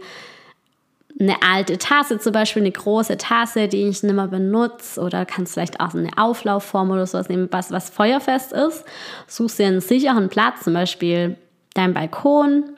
eine 1.19 1.35
alte 1.41 1.77
Tasse, 1.77 2.17
zum 2.17 2.31
Beispiel 2.31 2.61
eine 2.61 2.71
große 2.71 3.17
Tasse, 3.17 3.67
die 3.67 3.87
ich 3.87 4.03
nicht 4.03 4.15
mehr 4.15 4.27
benutze, 4.27 5.01
oder 5.01 5.25
kannst 5.25 5.53
vielleicht 5.53 5.79
auch 5.81 5.93
eine 5.93 6.11
Auflaufform 6.17 6.91
oder 6.91 7.05
sowas 7.05 7.27
nehmen, 7.27 7.49
was, 7.51 7.71
was 7.71 7.89
feuerfest 7.89 8.53
ist. 8.53 8.85
Suchst 9.27 9.59
dir 9.59 9.67
einen 9.67 9.81
sicheren 9.81 10.29
Platz, 10.29 10.63
zum 10.63 10.73
Beispiel 10.73 11.37
deinen 11.73 11.93
Balkon, 11.93 12.77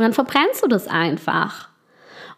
und 0.00 0.04
dann 0.04 0.14
verbrennst 0.14 0.62
du 0.62 0.66
das 0.66 0.88
einfach. 0.88 1.68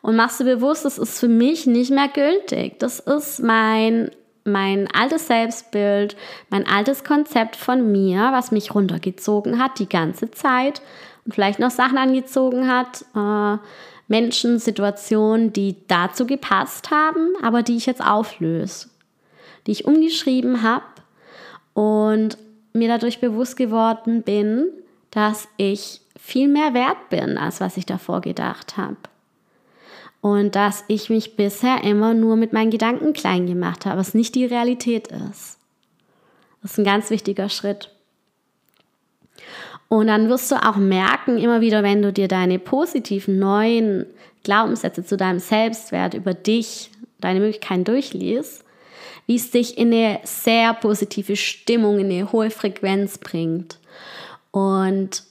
Und 0.01 0.17
machst 0.17 0.41
du 0.41 0.45
bewusst, 0.45 0.85
das 0.85 0.99
ist 0.99 1.21
für 1.21 1.29
mich 1.29 1.65
nicht 1.65 1.93
mehr 1.93 2.09
gültig. 2.09 2.81
Das 2.81 2.99
ist 2.99 3.41
mein, 3.41 4.11
mein 4.45 4.89
altes 4.93 5.29
Selbstbild, 5.29 6.17
mein 6.51 6.67
altes 6.67 7.05
Konzept 7.05 7.55
von 7.55 7.93
mir, 7.93 8.31
was 8.33 8.51
mich 8.51 8.75
runtergezogen 8.75 9.63
hat 9.63 9.79
die 9.79 9.89
ganze 9.89 10.33
Zeit 10.33 10.83
und 11.25 11.37
vielleicht 11.37 11.61
noch 11.61 11.71
Sachen 11.71 11.99
angezogen 11.99 12.67
hat. 12.69 13.05
Äh, 13.15 13.59
Menschen, 14.13 14.59
Situationen, 14.59 15.55
die 15.55 15.77
dazu 15.89 16.27
gepasst 16.27 16.91
haben, 16.91 17.33
aber 17.43 17.63
die 17.63 17.79
ich 17.79 17.87
jetzt 17.87 18.05
auflöse, 18.05 18.91
die 19.67 19.71
ich 19.73 19.87
umgeschrieben 19.87 20.63
habe 20.63 20.85
und 21.73 22.37
mir 22.75 22.89
dadurch 22.89 23.21
bewusst 23.21 23.57
geworden 23.57 24.23
bin, 24.23 24.67
dass 25.11 25.49
ich 25.57 26.03
viel 26.21 26.47
mehr 26.47 26.75
wert 26.75 27.09
bin, 27.09 27.39
als 27.39 27.63
was 27.63 27.79
ich 27.79 27.87
davor 27.87 28.21
gedacht 28.21 28.77
habe. 28.77 28.99
Und 30.21 30.57
dass 30.57 30.85
ich 30.89 31.09
mich 31.09 31.35
bisher 31.35 31.83
immer 31.83 32.13
nur 32.13 32.37
mit 32.37 32.53
meinen 32.53 32.71
Gedanken 32.71 33.15
klein 33.15 33.47
gemacht 33.47 33.87
habe, 33.87 33.99
was 33.99 34.13
nicht 34.13 34.35
die 34.35 34.45
Realität 34.45 35.09
ist. 35.09 35.59
Das 36.61 36.73
ist 36.73 36.79
ein 36.79 36.85
ganz 36.85 37.09
wichtiger 37.09 37.49
Schritt. 37.49 37.91
Und 39.93 40.07
dann 40.07 40.31
wirst 40.31 40.51
du 40.51 40.55
auch 40.55 40.77
merken, 40.77 41.37
immer 41.37 41.61
wieder, 41.61 41.83
wenn 41.83 42.01
du 42.01 42.15
dir 42.15 42.27
deine 42.27 42.59
positiven 42.59 43.39
neuen 43.39 44.07
Glaubenssätze 44.43 45.05
zu 45.05 45.19
deinem 45.19 45.39
Selbstwert 45.39 46.15
über 46.15 46.33
dich, 46.33 46.91
deine 47.21 47.41
Möglichkeiten 47.41 47.85
durchliest, 47.85 48.65
wie 49.27 49.37
es 49.37 49.51
dich 49.51 49.77
in 49.77 49.93
eine 49.93 50.21
sehr 50.25 50.73
positive 50.73 51.37
Stimmung, 51.37 51.99
in 51.99 52.11
eine 52.11 52.33
hohe 52.33 52.49
Frequenz 52.49 53.19
bringt. 53.19 53.77
Und 54.51 55.25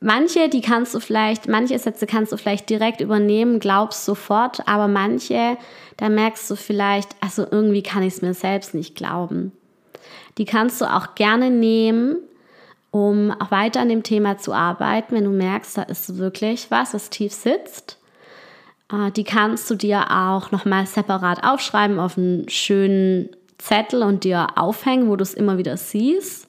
manche, 0.00 0.50
die 0.50 0.60
kannst 0.60 0.94
du 0.94 1.00
vielleicht, 1.00 1.48
manche 1.48 1.78
Sätze 1.78 2.06
kannst 2.06 2.30
du 2.30 2.36
vielleicht 2.36 2.68
direkt 2.68 3.00
übernehmen, 3.00 3.58
glaubst 3.58 4.04
sofort, 4.04 4.68
aber 4.68 4.86
manche, 4.86 5.56
da 5.96 6.10
merkst 6.10 6.50
du 6.50 6.56
vielleicht, 6.56 7.16
also 7.22 7.46
irgendwie 7.50 7.82
kann 7.82 8.02
ich 8.02 8.12
es 8.12 8.20
mir 8.20 8.34
selbst 8.34 8.74
nicht 8.74 8.96
glauben. 8.96 9.52
Die 10.36 10.44
kannst 10.44 10.82
du 10.82 10.84
auch 10.84 11.14
gerne 11.14 11.48
nehmen, 11.48 12.18
um 12.94 13.32
auch 13.32 13.50
weiter 13.50 13.80
an 13.80 13.88
dem 13.88 14.04
Thema 14.04 14.38
zu 14.38 14.52
arbeiten, 14.52 15.16
wenn 15.16 15.24
du 15.24 15.32
merkst, 15.32 15.76
da 15.76 15.82
ist 15.82 16.16
wirklich 16.16 16.70
was, 16.70 16.94
was 16.94 17.10
tief 17.10 17.32
sitzt. 17.32 17.98
Äh, 18.88 19.10
die 19.10 19.24
kannst 19.24 19.68
du 19.68 19.74
dir 19.74 20.12
auch 20.12 20.52
nochmal 20.52 20.86
separat 20.86 21.42
aufschreiben 21.42 21.98
auf 21.98 22.16
einen 22.16 22.48
schönen 22.48 23.30
Zettel 23.58 24.04
und 24.04 24.22
dir 24.22 24.46
aufhängen, 24.54 25.08
wo 25.08 25.16
du 25.16 25.24
es 25.24 25.34
immer 25.34 25.58
wieder 25.58 25.76
siehst 25.76 26.46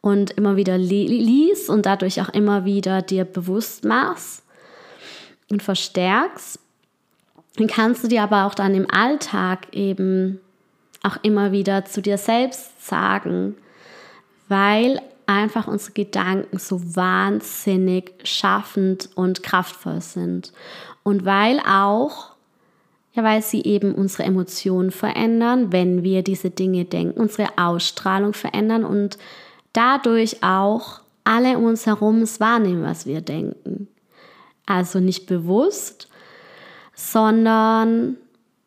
und 0.00 0.30
immer 0.30 0.54
wieder 0.54 0.78
li 0.78 1.08
liest 1.08 1.68
und 1.68 1.86
dadurch 1.86 2.22
auch 2.22 2.28
immer 2.28 2.64
wieder 2.64 3.02
dir 3.02 3.24
bewusst 3.24 3.84
machst 3.84 4.44
und 5.50 5.60
verstärkst. 5.60 6.60
Dann 7.56 7.66
kannst 7.66 8.04
du 8.04 8.06
dir 8.06 8.22
aber 8.22 8.44
auch 8.44 8.54
dann 8.54 8.76
im 8.76 8.88
Alltag 8.92 9.66
eben 9.72 10.38
auch 11.02 11.16
immer 11.24 11.50
wieder 11.50 11.84
zu 11.84 12.00
dir 12.00 12.16
selbst 12.16 12.86
sagen, 12.86 13.56
weil 14.46 15.00
einfach 15.26 15.68
unsere 15.68 15.92
Gedanken 15.92 16.58
so 16.58 16.80
wahnsinnig 16.96 18.12
schaffend 18.24 19.10
und 19.14 19.42
kraftvoll 19.42 20.00
sind. 20.00 20.52
Und 21.02 21.24
weil 21.24 21.60
auch, 21.60 22.32
ja, 23.12 23.22
weil 23.22 23.42
sie 23.42 23.62
eben 23.62 23.94
unsere 23.94 24.24
Emotionen 24.24 24.90
verändern, 24.90 25.72
wenn 25.72 26.02
wir 26.02 26.22
diese 26.22 26.50
Dinge 26.50 26.84
denken, 26.84 27.20
unsere 27.20 27.58
Ausstrahlung 27.58 28.32
verändern 28.32 28.84
und 28.84 29.18
dadurch 29.72 30.42
auch 30.42 31.00
alle 31.24 31.56
um 31.58 31.64
uns 31.64 31.86
herum 31.86 32.22
es 32.22 32.40
wahrnehmen, 32.40 32.82
was 32.82 33.06
wir 33.06 33.20
denken. 33.20 33.88
Also 34.66 35.00
nicht 35.00 35.26
bewusst, 35.26 36.08
sondern 36.94 38.16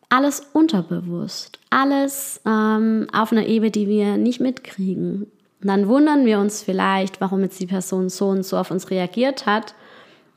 alles 0.09 0.47
unterbewusst, 0.53 1.59
alles 1.69 2.41
ähm, 2.45 3.07
auf 3.13 3.31
einer 3.31 3.45
Ebene, 3.45 3.71
die 3.71 3.87
wir 3.87 4.17
nicht 4.17 4.39
mitkriegen. 4.39 5.27
Und 5.61 5.67
dann 5.67 5.87
wundern 5.87 6.25
wir 6.25 6.39
uns 6.39 6.61
vielleicht, 6.61 7.19
warum 7.19 7.41
jetzt 7.41 7.59
die 7.59 7.65
Person 7.65 8.09
so 8.09 8.27
und 8.27 8.43
so 8.43 8.57
auf 8.57 8.71
uns 8.71 8.89
reagiert 8.91 9.45
hat, 9.45 9.73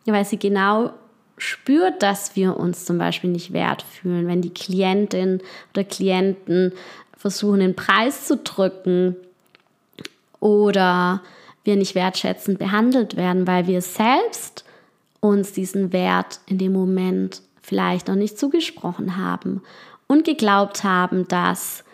weil 0.07 0.25
sie 0.25 0.39
genau 0.39 0.93
spürt, 1.37 2.03
dass 2.03 2.37
wir 2.37 2.57
uns 2.57 2.85
zum 2.85 2.99
Beispiel 2.99 3.31
nicht 3.31 3.53
wert 3.53 3.83
fühlen, 3.83 4.27
wenn 4.27 4.43
die 4.43 4.53
Klientin 4.53 5.41
oder 5.73 5.85
Klienten 5.85 6.73
versuchen, 7.17 7.61
den 7.61 7.77
Preis 7.77 8.27
zu 8.27 8.37
drücken 8.39 9.17
oder 10.39 11.23
wir 11.65 11.77
nicht 11.77 11.95
wertschätzend 11.95 12.59
behandelt 12.59 13.17
werden, 13.17 13.47
weil 13.47 13.67
wir 13.67 13.83
selbst 13.83 14.65
uns 15.21 15.53
diesen 15.53 15.93
Wert 15.93 16.41
in 16.47 16.59
dem 16.59 16.73
Moment 16.73 17.43
vielleicht 17.63 18.09
noch 18.09 18.15
nicht 18.15 18.39
zugesprochen 18.39 19.17
haben 19.17 19.63
und 20.07 20.25
geglaubt 20.25 20.83
haben, 20.83 21.29
dass 21.29 21.85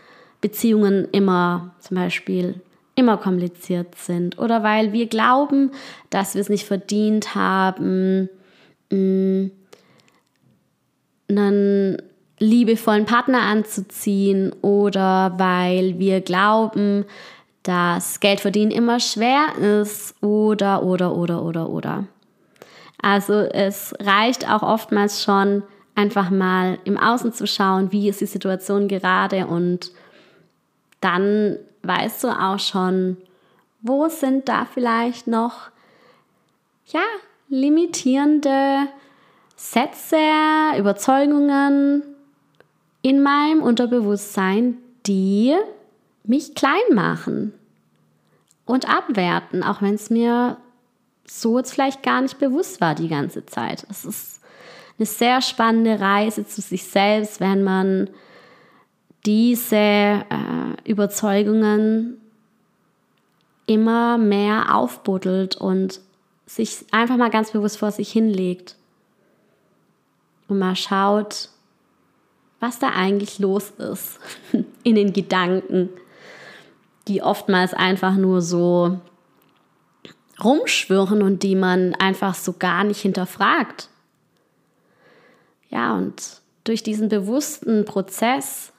Beziehungen 0.41 1.09
immer 1.11 1.75
zum 1.81 1.97
Beispiel 1.97 2.61
immer 2.97 3.19
kompliziert 3.19 3.95
sind 3.95 4.39
oder 4.39 4.63
weil 4.63 4.93
wir 4.93 5.07
glauben, 5.07 5.71
dass 6.11 6.35
wir 6.35 6.41
es 6.41 6.49
nicht 6.49 6.67
verdient 6.67 7.35
haben, 7.35 8.29
einen 8.91 9.53
liebevollen 12.39 13.05
Partner 13.05 13.43
anzuziehen 13.43 14.53
oder 14.63 15.35
weil 15.37 15.99
wir 15.99 16.21
glauben, 16.23 17.05
dass 17.63 18.21
Geld 18.21 18.41
verdienen 18.41 18.71
immer 18.71 19.01
schwer 19.01 19.57
ist 19.81 20.15
oder, 20.23 20.83
oder, 20.83 21.15
oder, 21.15 21.43
oder, 21.43 21.69
oder. 21.69 22.05
Also 23.01 23.35
es 23.35 23.95
reicht 24.01 24.51
auch 24.51 24.63
oftmals 24.63 25.23
schon, 25.23 25.63
einfach 25.95 26.31
mal 26.31 26.79
im 26.85 26.99
Außen 26.99 27.33
zu 27.33 27.47
schauen, 27.47 27.91
wie 27.91 28.09
ist 28.09 28.21
die 28.21 28.27
Situation 28.27 28.87
gerade 28.87 29.47
und 29.47 29.93
dann 31.01 31.59
weißt 31.87 32.25
du 32.25 32.29
auch 32.29 32.59
schon, 32.59 33.17
wo 33.83 34.09
sind 34.09 34.49
da 34.49 34.67
vielleicht 34.73 35.27
noch, 35.27 35.71
ja, 36.87 37.03
limitierende 37.49 38.89
Sätze, 39.57 40.17
Überzeugungen 40.79 42.03
in 43.03 43.23
meinem 43.23 43.63
Unterbewusstsein, 43.63 44.79
die 45.07 45.55
mich 46.25 46.55
klein 46.55 46.81
machen 46.93 47.55
und 48.65 48.89
abwerten, 48.89 49.63
auch 49.63 49.81
wenn 49.81 49.95
es 49.95 50.11
mir 50.11 50.57
so 51.25 51.59
jetzt 51.59 51.73
vielleicht 51.73 52.03
gar 52.03 52.21
nicht 52.21 52.39
bewusst 52.39 52.81
war 52.81 52.95
die 52.95 53.09
ganze 53.09 53.47
Zeit. 53.47 53.87
Es 53.91 54.05
ist 54.05 54.41
eine 54.99 55.07
sehr 55.07 55.41
spannende 55.41 56.01
Reise 56.01 56.47
zu 56.47 56.61
sich 56.61 56.85
selbst, 56.85 57.41
wenn 57.41 57.63
man 57.63 58.11
diese 59.27 59.77
äh, 59.77 60.25
Überzeugungen 60.85 62.19
immer 63.67 64.17
mehr 64.17 64.75
aufbuddelt 64.75 65.57
und 65.57 66.01
sich 66.47 66.85
einfach 66.93 67.17
mal 67.17 67.31
ganz 67.31 67.51
bewusst 67.51 67.79
vor 67.79 67.91
sich 67.91 68.11
hinlegt 68.13 68.77
und 70.47 70.61
mal 70.61 70.77
schaut, 70.77 71.49
was 72.61 72.79
da 72.79 72.91
eigentlich 72.91 73.41
los 73.41 73.71
ist 73.71 74.21
in 74.85 74.95
den 74.95 75.13
Gedanken, 75.13 75.91
die 77.09 77.23
oftmals 77.23 77.75
einfach 77.75 78.15
nur 78.15 78.41
so 78.41 79.01
rumschwirren 80.43 81.23
und 81.23 81.43
die 81.43 81.57
man 81.57 81.95
einfach 81.97 82.35
so 82.35 82.53
gar 82.53 82.85
nicht 82.85 83.01
hinterfragt. 83.01 83.89
Ja, 85.71 85.95
und 85.95 86.41
durch 86.63 86.83
diesen 86.83 87.09
bewussten 87.09 87.85
Prozess 87.85 88.73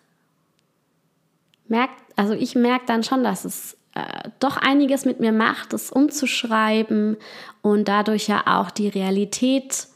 merkt, 1.70 2.02
also 2.16 2.34
ich 2.34 2.56
merke 2.56 2.86
dann 2.86 3.04
schon, 3.04 3.24
dass 3.24 3.46
es 3.46 3.78
äh, 3.94 4.30
doch 4.40 4.58
einiges 4.58 5.06
mit 5.06 5.20
mir 5.20 5.32
macht, 5.32 5.74
das 5.74 5.92
umzuschreiben 5.92 7.18
und 7.62 7.88
dadurch 7.88 8.28
ja 8.28 8.44
auch 8.46 8.72
die 8.72 8.90
Realität 8.90 9.88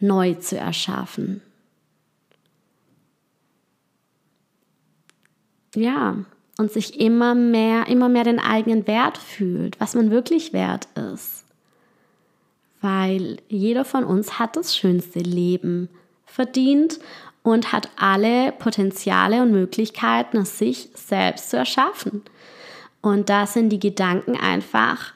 neu 0.00 0.34
zu 0.34 0.58
erschaffen. 0.58 1.42
Ja, 5.74 6.16
und 6.58 6.72
sich 6.72 7.00
immer 7.00 7.34
mehr, 7.34 7.86
immer 7.86 8.08
mehr 8.08 8.24
den 8.24 8.38
eigenen 8.38 8.86
Wert 8.86 9.18
fühlt, 9.18 9.78
was 9.78 9.94
man 9.94 10.10
wirklich 10.10 10.52
wert 10.52 10.88
ist. 11.12 11.44
Weil 12.80 13.38
jeder 13.48 13.84
von 13.84 14.04
uns 14.04 14.38
hat 14.38 14.56
das 14.56 14.76
schönste 14.76 15.18
Leben 15.18 15.88
verdient 16.24 16.98
und 17.46 17.72
hat 17.72 17.90
alle 17.94 18.50
Potenziale 18.50 19.40
und 19.40 19.52
Möglichkeiten, 19.52 20.38
es 20.38 20.58
sich 20.58 20.88
selbst 20.94 21.50
zu 21.50 21.56
erschaffen. 21.56 22.22
Und 23.02 23.28
da 23.28 23.46
sind 23.46 23.68
die 23.68 23.78
Gedanken 23.78 24.36
einfach 24.36 25.12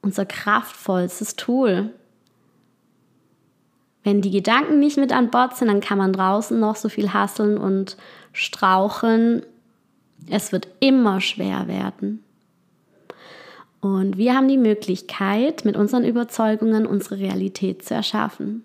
unser 0.00 0.24
kraftvollstes 0.24 1.34
Tool. 1.34 1.90
Wenn 4.04 4.22
die 4.22 4.30
Gedanken 4.30 4.78
nicht 4.78 4.98
mit 4.98 5.12
an 5.12 5.32
Bord 5.32 5.56
sind, 5.56 5.66
dann 5.66 5.80
kann 5.80 5.98
man 5.98 6.12
draußen 6.12 6.60
noch 6.60 6.76
so 6.76 6.88
viel 6.88 7.12
hasseln 7.12 7.58
und 7.58 7.96
straucheln. 8.32 9.44
Es 10.30 10.52
wird 10.52 10.68
immer 10.78 11.20
schwer 11.20 11.66
werden. 11.66 12.22
Und 13.80 14.16
wir 14.16 14.36
haben 14.36 14.46
die 14.46 14.58
Möglichkeit, 14.58 15.64
mit 15.64 15.76
unseren 15.76 16.04
Überzeugungen 16.04 16.86
unsere 16.86 17.18
Realität 17.18 17.84
zu 17.84 17.94
erschaffen. 17.94 18.64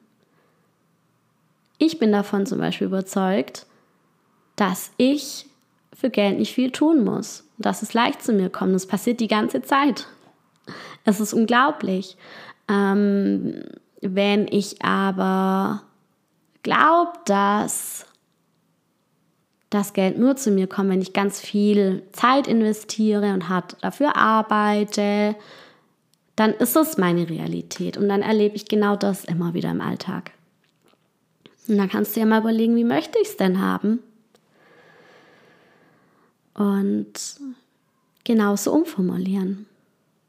Ich 1.79 1.97
bin 1.97 2.11
davon 2.11 2.45
zum 2.45 2.59
Beispiel 2.59 2.87
überzeugt, 2.87 3.65
dass 4.55 4.91
ich 4.97 5.47
für 5.93 6.09
Geld 6.09 6.37
nicht 6.37 6.53
viel 6.53 6.71
tun 6.71 7.03
muss, 7.03 7.45
dass 7.57 7.81
es 7.81 7.93
leicht 7.93 8.21
zu 8.21 8.33
mir 8.33 8.49
kommt. 8.49 8.75
Das 8.75 8.85
passiert 8.85 9.19
die 9.19 9.27
ganze 9.27 9.61
Zeit. 9.61 10.07
Es 11.05 11.19
ist 11.19 11.33
unglaublich. 11.33 12.17
Ähm, 12.67 13.63
wenn 14.01 14.47
ich 14.47 14.83
aber 14.83 15.83
glaube, 16.63 17.13
dass 17.25 18.05
das 19.69 19.93
Geld 19.93 20.17
nur 20.17 20.35
zu 20.35 20.51
mir 20.51 20.67
kommt, 20.67 20.89
wenn 20.89 21.01
ich 21.01 21.13
ganz 21.13 21.39
viel 21.39 22.03
Zeit 22.11 22.47
investiere 22.47 23.33
und 23.33 23.49
hart 23.49 23.77
dafür 23.81 24.17
arbeite, 24.17 25.35
dann 26.35 26.53
ist 26.53 26.75
es 26.75 26.97
meine 26.97 27.29
Realität 27.29 27.97
und 27.97 28.09
dann 28.09 28.21
erlebe 28.21 28.55
ich 28.55 28.67
genau 28.67 28.95
das 28.95 29.25
immer 29.25 29.53
wieder 29.53 29.71
im 29.71 29.81
Alltag. 29.81 30.31
Und 31.69 31.77
dann 31.77 31.89
kannst 31.89 32.15
du 32.15 32.19
ja 32.19 32.25
mal 32.25 32.41
überlegen, 32.41 32.75
wie 32.75 32.84
möchte 32.84 33.19
ich 33.19 33.29
es 33.29 33.38
denn 33.38 33.62
haben? 33.62 33.99
Und 36.55 37.13
genauso 38.23 38.73
umformulieren. 38.73 39.67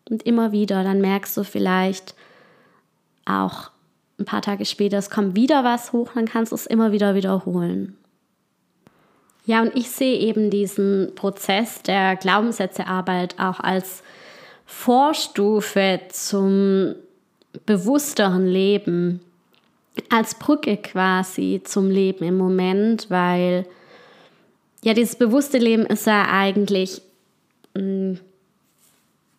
Und 0.08 0.22
immer 0.24 0.52
wieder, 0.52 0.84
dann 0.84 1.00
merkst 1.00 1.36
du 1.36 1.44
vielleicht 1.44 2.14
auch 3.24 3.70
ein 4.18 4.24
paar 4.26 4.42
Tage 4.42 4.64
später, 4.66 4.98
es 4.98 5.10
kommt 5.10 5.34
wieder 5.34 5.64
was 5.64 5.92
hoch, 5.92 6.10
dann 6.14 6.26
kannst 6.26 6.52
du 6.52 6.56
es 6.56 6.66
immer 6.66 6.92
wieder 6.92 7.14
wiederholen. 7.14 7.96
Ja, 9.46 9.62
und 9.62 9.74
ich 9.74 9.90
sehe 9.90 10.18
eben 10.18 10.50
diesen 10.50 11.12
Prozess 11.14 11.82
der 11.82 12.16
Glaubenssätzearbeit 12.16 13.38
auch 13.38 13.60
als 13.60 14.02
Vorstufe 14.66 16.00
zum 16.10 16.94
bewussteren 17.66 18.46
Leben, 18.46 19.20
als 20.10 20.34
Brücke 20.34 20.76
quasi 20.76 21.60
zum 21.64 21.90
Leben 21.90 22.24
im 22.24 22.36
Moment, 22.36 23.10
weil 23.10 23.66
ja, 24.82 24.94
dieses 24.94 25.16
bewusste 25.16 25.58
Leben 25.58 25.84
ist 25.86 26.06
ja 26.06 26.26
eigentlich, 26.30 27.02
mm, 27.74 28.14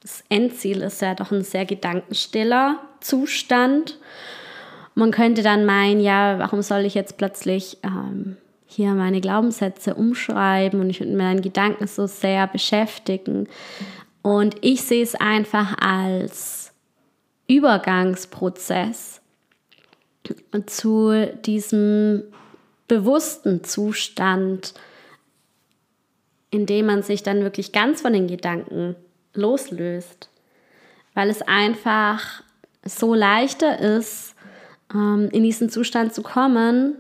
das 0.02 0.24
Endziel 0.30 0.82
ist 0.82 1.02
ja 1.02 1.16
doch 1.16 1.32
ein 1.32 1.44
sehr 1.44 1.66
gedankenstiller 1.66 2.80
Zustand. 3.00 3.98
Man 4.96 5.12
könnte 5.12 5.42
dann 5.44 5.66
meinen, 5.66 6.02
ja, 6.02 6.40
warum 6.40 6.62
soll 6.62 6.86
ich 6.86 6.96
jetzt 6.96 7.18
plötzlich 7.18 7.78
ähm, 7.84 8.38
hier 8.66 8.94
meine 8.94 9.22
Glaubenssätze 9.22 9.96
umschreiben 9.96 10.80
und 10.80 10.90
ich 10.90 11.00
mit 11.00 11.14
meinen 11.14 11.42
Gedanken 11.42 11.88
so 11.88 12.08
sehr 12.08 12.48
beschäftigen. 12.48 13.48
Und 14.22 14.56
ich 14.62 14.84
sehe 14.84 15.04
es 15.04 15.16
einfach 15.16 15.76
als 15.80 16.72
Übergangsprozess 17.48 19.21
zu 20.68 21.28
diesem 21.46 22.24
bewussten 22.88 23.64
Zustand, 23.64 24.74
in 26.50 26.66
dem 26.66 26.86
man 26.86 27.04
sich 27.04 27.24
dann 27.24 27.42
wirklich 27.42 27.72
ganz 27.72 28.02
von 28.02 28.14
den 28.14 28.28
Gedanken 28.28 28.96
loslöst, 29.34 30.30
weil 31.14 31.30
es 31.30 31.42
einfach 31.42 32.44
so 32.84 33.14
leichter 33.14 33.80
ist, 33.80 34.36
ähm, 34.94 35.30
in 35.32 35.44
diesen 35.44 35.70
Zustand 35.70 36.14
zu 36.14 36.22
kommen, 36.22 36.96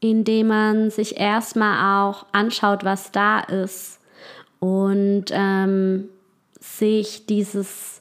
indem 0.00 0.48
man 0.48 0.90
sich 0.90 1.16
erstmal 1.16 2.06
auch 2.06 2.26
anschaut, 2.32 2.84
was 2.84 3.10
da 3.10 3.40
ist. 3.40 4.00
Und 4.60 5.26
ähm, 5.30 6.08
sich 6.60 7.26
dieses, 7.26 7.97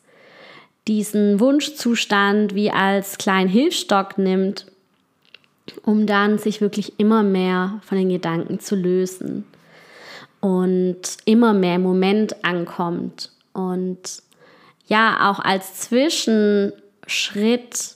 diesen 0.87 1.39
Wunschzustand 1.39 2.55
wie 2.55 2.71
als 2.71 3.17
kleinen 3.17 3.49
Hilfsstock 3.49 4.17
nimmt, 4.17 4.65
um 5.83 6.05
dann 6.05 6.37
sich 6.37 6.61
wirklich 6.61 6.99
immer 6.99 7.23
mehr 7.23 7.81
von 7.85 7.97
den 7.97 8.09
Gedanken 8.09 8.59
zu 8.59 8.75
lösen 8.75 9.45
und 10.39 11.01
immer 11.25 11.53
mehr 11.53 11.75
im 11.75 11.83
Moment 11.83 12.45
ankommt. 12.45 13.31
Und 13.53 14.21
ja 14.87 15.29
auch 15.29 15.39
als 15.39 15.81
Zwischenschritt, 15.81 17.95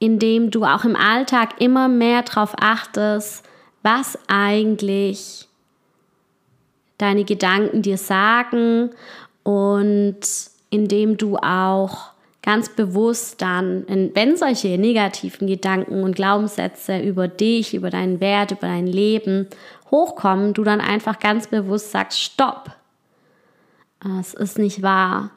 in 0.00 0.18
dem 0.18 0.50
du 0.50 0.64
auch 0.64 0.84
im 0.84 0.96
Alltag 0.96 1.60
immer 1.60 1.88
mehr 1.88 2.22
darauf 2.22 2.54
achtest, 2.60 3.44
was 3.82 4.18
eigentlich 4.26 5.48
deine 6.98 7.24
Gedanken 7.24 7.82
dir 7.82 7.96
sagen 7.96 8.90
und 9.44 10.20
indem 10.70 11.16
du 11.16 11.36
auch 11.36 12.12
ganz 12.42 12.68
bewusst 12.68 13.42
dann, 13.42 13.84
wenn 14.14 14.36
solche 14.36 14.78
negativen 14.78 15.48
Gedanken 15.48 16.02
und 16.02 16.14
Glaubenssätze 16.14 16.98
über 16.98 17.28
dich, 17.28 17.74
über 17.74 17.90
deinen 17.90 18.20
Wert, 18.20 18.52
über 18.52 18.68
dein 18.68 18.86
Leben 18.86 19.48
hochkommen, 19.90 20.54
du 20.54 20.64
dann 20.64 20.80
einfach 20.80 21.18
ganz 21.18 21.48
bewusst 21.48 21.90
sagst, 21.90 22.20
stopp. 22.20 22.70
Es 24.20 24.34
ist 24.34 24.58
nicht 24.58 24.82
wahr. 24.82 25.30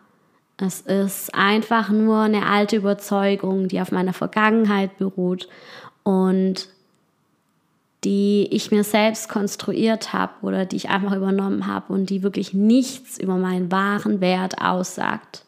Es 0.57 0.81
ist 0.81 1.33
einfach 1.33 1.89
nur 1.89 2.19
eine 2.19 2.45
alte 2.45 2.75
Überzeugung, 2.75 3.67
die 3.67 3.81
auf 3.81 3.91
meiner 3.91 4.13
Vergangenheit 4.13 4.97
beruht 4.99 5.49
und 6.03 6.67
die 8.03 8.47
ich 8.51 8.71
mir 8.71 8.83
selbst 8.83 9.29
konstruiert 9.29 10.11
habe 10.11 10.33
oder 10.41 10.65
die 10.65 10.75
ich 10.75 10.89
einfach 10.89 11.15
übernommen 11.15 11.67
habe 11.67 11.93
und 11.93 12.09
die 12.09 12.23
wirklich 12.23 12.53
nichts 12.53 13.19
über 13.19 13.37
meinen 13.37 13.71
wahren 13.71 14.21
Wert 14.21 14.61
aussagt. 14.61 15.45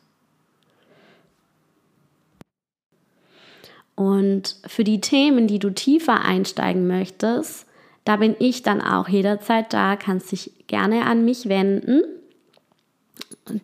Und 3.96 4.58
für 4.66 4.84
die 4.84 5.02
Themen, 5.02 5.48
die 5.48 5.60
du 5.60 5.70
tiefer 5.70 6.24
einsteigen 6.24 6.88
möchtest, 6.88 7.66
da 8.06 8.18
bin 8.18 8.36
ich 8.40 8.64
dann 8.64 8.82
auch 8.82 9.08
jederzeit 9.08 9.72
da, 9.72 9.96
kannst 9.96 10.32
dich 10.32 10.52
gerne 10.68 11.06
an 11.06 11.26
mich 11.26 11.48
wenden. 11.48 12.04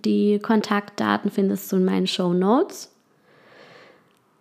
Die 0.06 0.40
Kontaktdaten 0.40 1.32
findest 1.32 1.72
du 1.72 1.78
in 1.78 1.86
meinen 1.86 2.08
Show 2.08 2.34
Notes. 2.34 2.92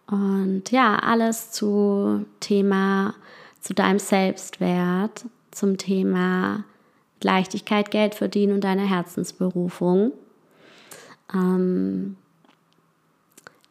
Und 0.06 0.70
ja, 0.70 0.96
alles 0.96 1.50
zu 1.50 2.24
Thema, 2.40 3.14
zu 3.60 3.74
deinem 3.74 3.98
Selbstwert, 3.98 5.24
zum 5.50 5.78
Thema 5.78 6.64
Leichtigkeit, 7.22 7.90
Geld 7.90 8.14
verdienen 8.14 8.54
und 8.54 8.64
deine 8.64 8.88
Herzensberufung. 8.88 10.12
Ähm, 11.34 12.16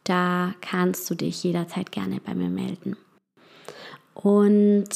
da 0.03 0.53
kannst 0.61 1.09
du 1.09 1.15
dich 1.15 1.43
jederzeit 1.43 1.91
gerne 1.91 2.19
bei 2.25 2.33
mir 2.33 2.49
melden. 2.49 2.97
Und 4.13 4.89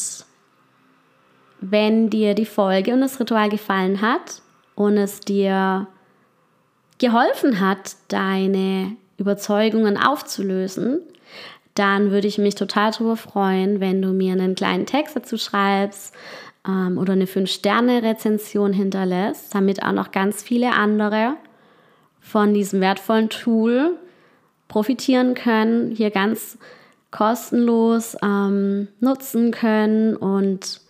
wenn 1.60 2.10
dir 2.10 2.34
die 2.34 2.46
Folge 2.46 2.94
und 2.94 3.02
das 3.02 3.20
Ritual 3.20 3.50
gefallen 3.50 4.02
hat 4.02 4.42
und 4.76 4.98
es 4.98 5.20
dir 5.20 5.88
geholfen 6.98 7.60
hat, 7.60 7.96
deine 8.08 8.96
Überzeugungen 9.18 9.98
aufzulösen, 9.98 11.02
dann 11.76 12.12
würde 12.12 12.28
ich 12.28 12.38
mich 12.38 12.56
total 12.56 12.92
darüber 12.92 13.16
freuen, 13.16 13.80
wenn 13.80 14.02
du 14.02 14.10
mir 14.10 14.34
einen 14.34 14.56
kleinen 14.56 14.86
Text 14.86 15.16
dazu 15.16 15.38
schreibst 15.38 16.14
ähm, 16.68 16.98
oder 16.98 17.14
eine 17.14 17.26
5-Sterne-Rezension 17.26 18.74
hinterlässt, 18.74 19.56
damit 19.56 19.84
auch 19.84 19.94
noch 19.94 20.12
ganz 20.12 20.44
viele 20.44 20.74
andere 20.74 21.36
von 22.20 22.54
diesem 22.54 22.82
wertvollen 22.82 23.30
Tool 23.30 23.98
profitieren 24.68 25.34
können, 25.34 25.92
hier 25.92 26.12
ganz 26.12 26.58
kostenlos 27.10 28.16
ähm, 28.24 28.88
nutzen 29.00 29.52
können 29.52 30.16
und 30.16 30.82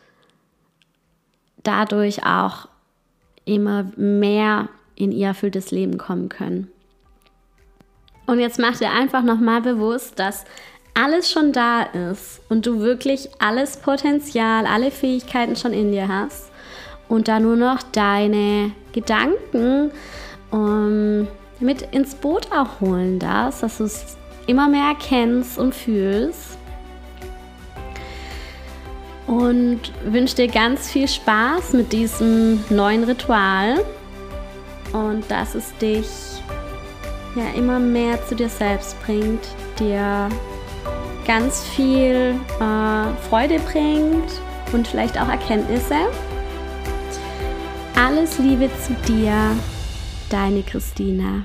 dadurch 1.63 2.25
auch 2.25 2.67
immer 3.45 3.91
mehr 3.95 4.69
in 4.95 5.11
ihr 5.11 5.27
erfülltes 5.27 5.71
Leben 5.71 5.97
kommen 5.97 6.29
können. 6.29 6.69
Und 8.31 8.39
jetzt 8.39 8.59
mach 8.59 8.77
dir 8.77 8.91
einfach 8.91 9.23
nochmal 9.23 9.59
bewusst, 9.59 10.17
dass 10.17 10.45
alles 10.93 11.29
schon 11.29 11.51
da 11.51 11.81
ist 11.81 12.39
und 12.47 12.65
du 12.65 12.79
wirklich 12.79 13.27
alles 13.39 13.75
Potenzial, 13.75 14.65
alle 14.65 14.89
Fähigkeiten 14.89 15.57
schon 15.57 15.73
in 15.73 15.91
dir 15.91 16.07
hast 16.07 16.49
und 17.09 17.27
da 17.27 17.41
nur 17.41 17.57
noch 17.57 17.83
deine 17.91 18.71
Gedanken 18.93 19.91
um, 20.49 21.27
mit 21.59 21.81
ins 21.91 22.15
Boot 22.15 22.47
auch 22.53 22.79
holen 22.79 23.19
darfst, 23.19 23.63
dass 23.63 23.79
du 23.79 23.83
es 23.83 24.15
immer 24.47 24.69
mehr 24.69 24.85
erkennst 24.97 25.57
und 25.57 25.75
fühlst. 25.75 26.57
Und 29.27 29.81
wünsche 30.05 30.37
dir 30.37 30.47
ganz 30.47 30.89
viel 30.89 31.09
Spaß 31.09 31.73
mit 31.73 31.91
diesem 31.91 32.63
neuen 32.69 33.03
Ritual. 33.03 33.83
Und 34.93 35.29
dass 35.29 35.53
es 35.53 35.75
dich 35.79 36.07
ja 37.35 37.49
immer 37.55 37.79
mehr 37.79 38.23
zu 38.27 38.35
dir 38.35 38.49
selbst 38.49 39.01
bringt, 39.03 39.41
dir 39.79 40.29
ganz 41.25 41.63
viel 41.63 42.35
äh, 42.59 43.27
Freude 43.29 43.59
bringt 43.59 44.31
und 44.73 44.87
vielleicht 44.87 45.19
auch 45.19 45.29
Erkenntnisse. 45.29 45.95
Alles 47.95 48.37
Liebe 48.39 48.69
zu 48.85 48.93
dir, 49.07 49.55
deine 50.29 50.63
Christina. 50.63 51.43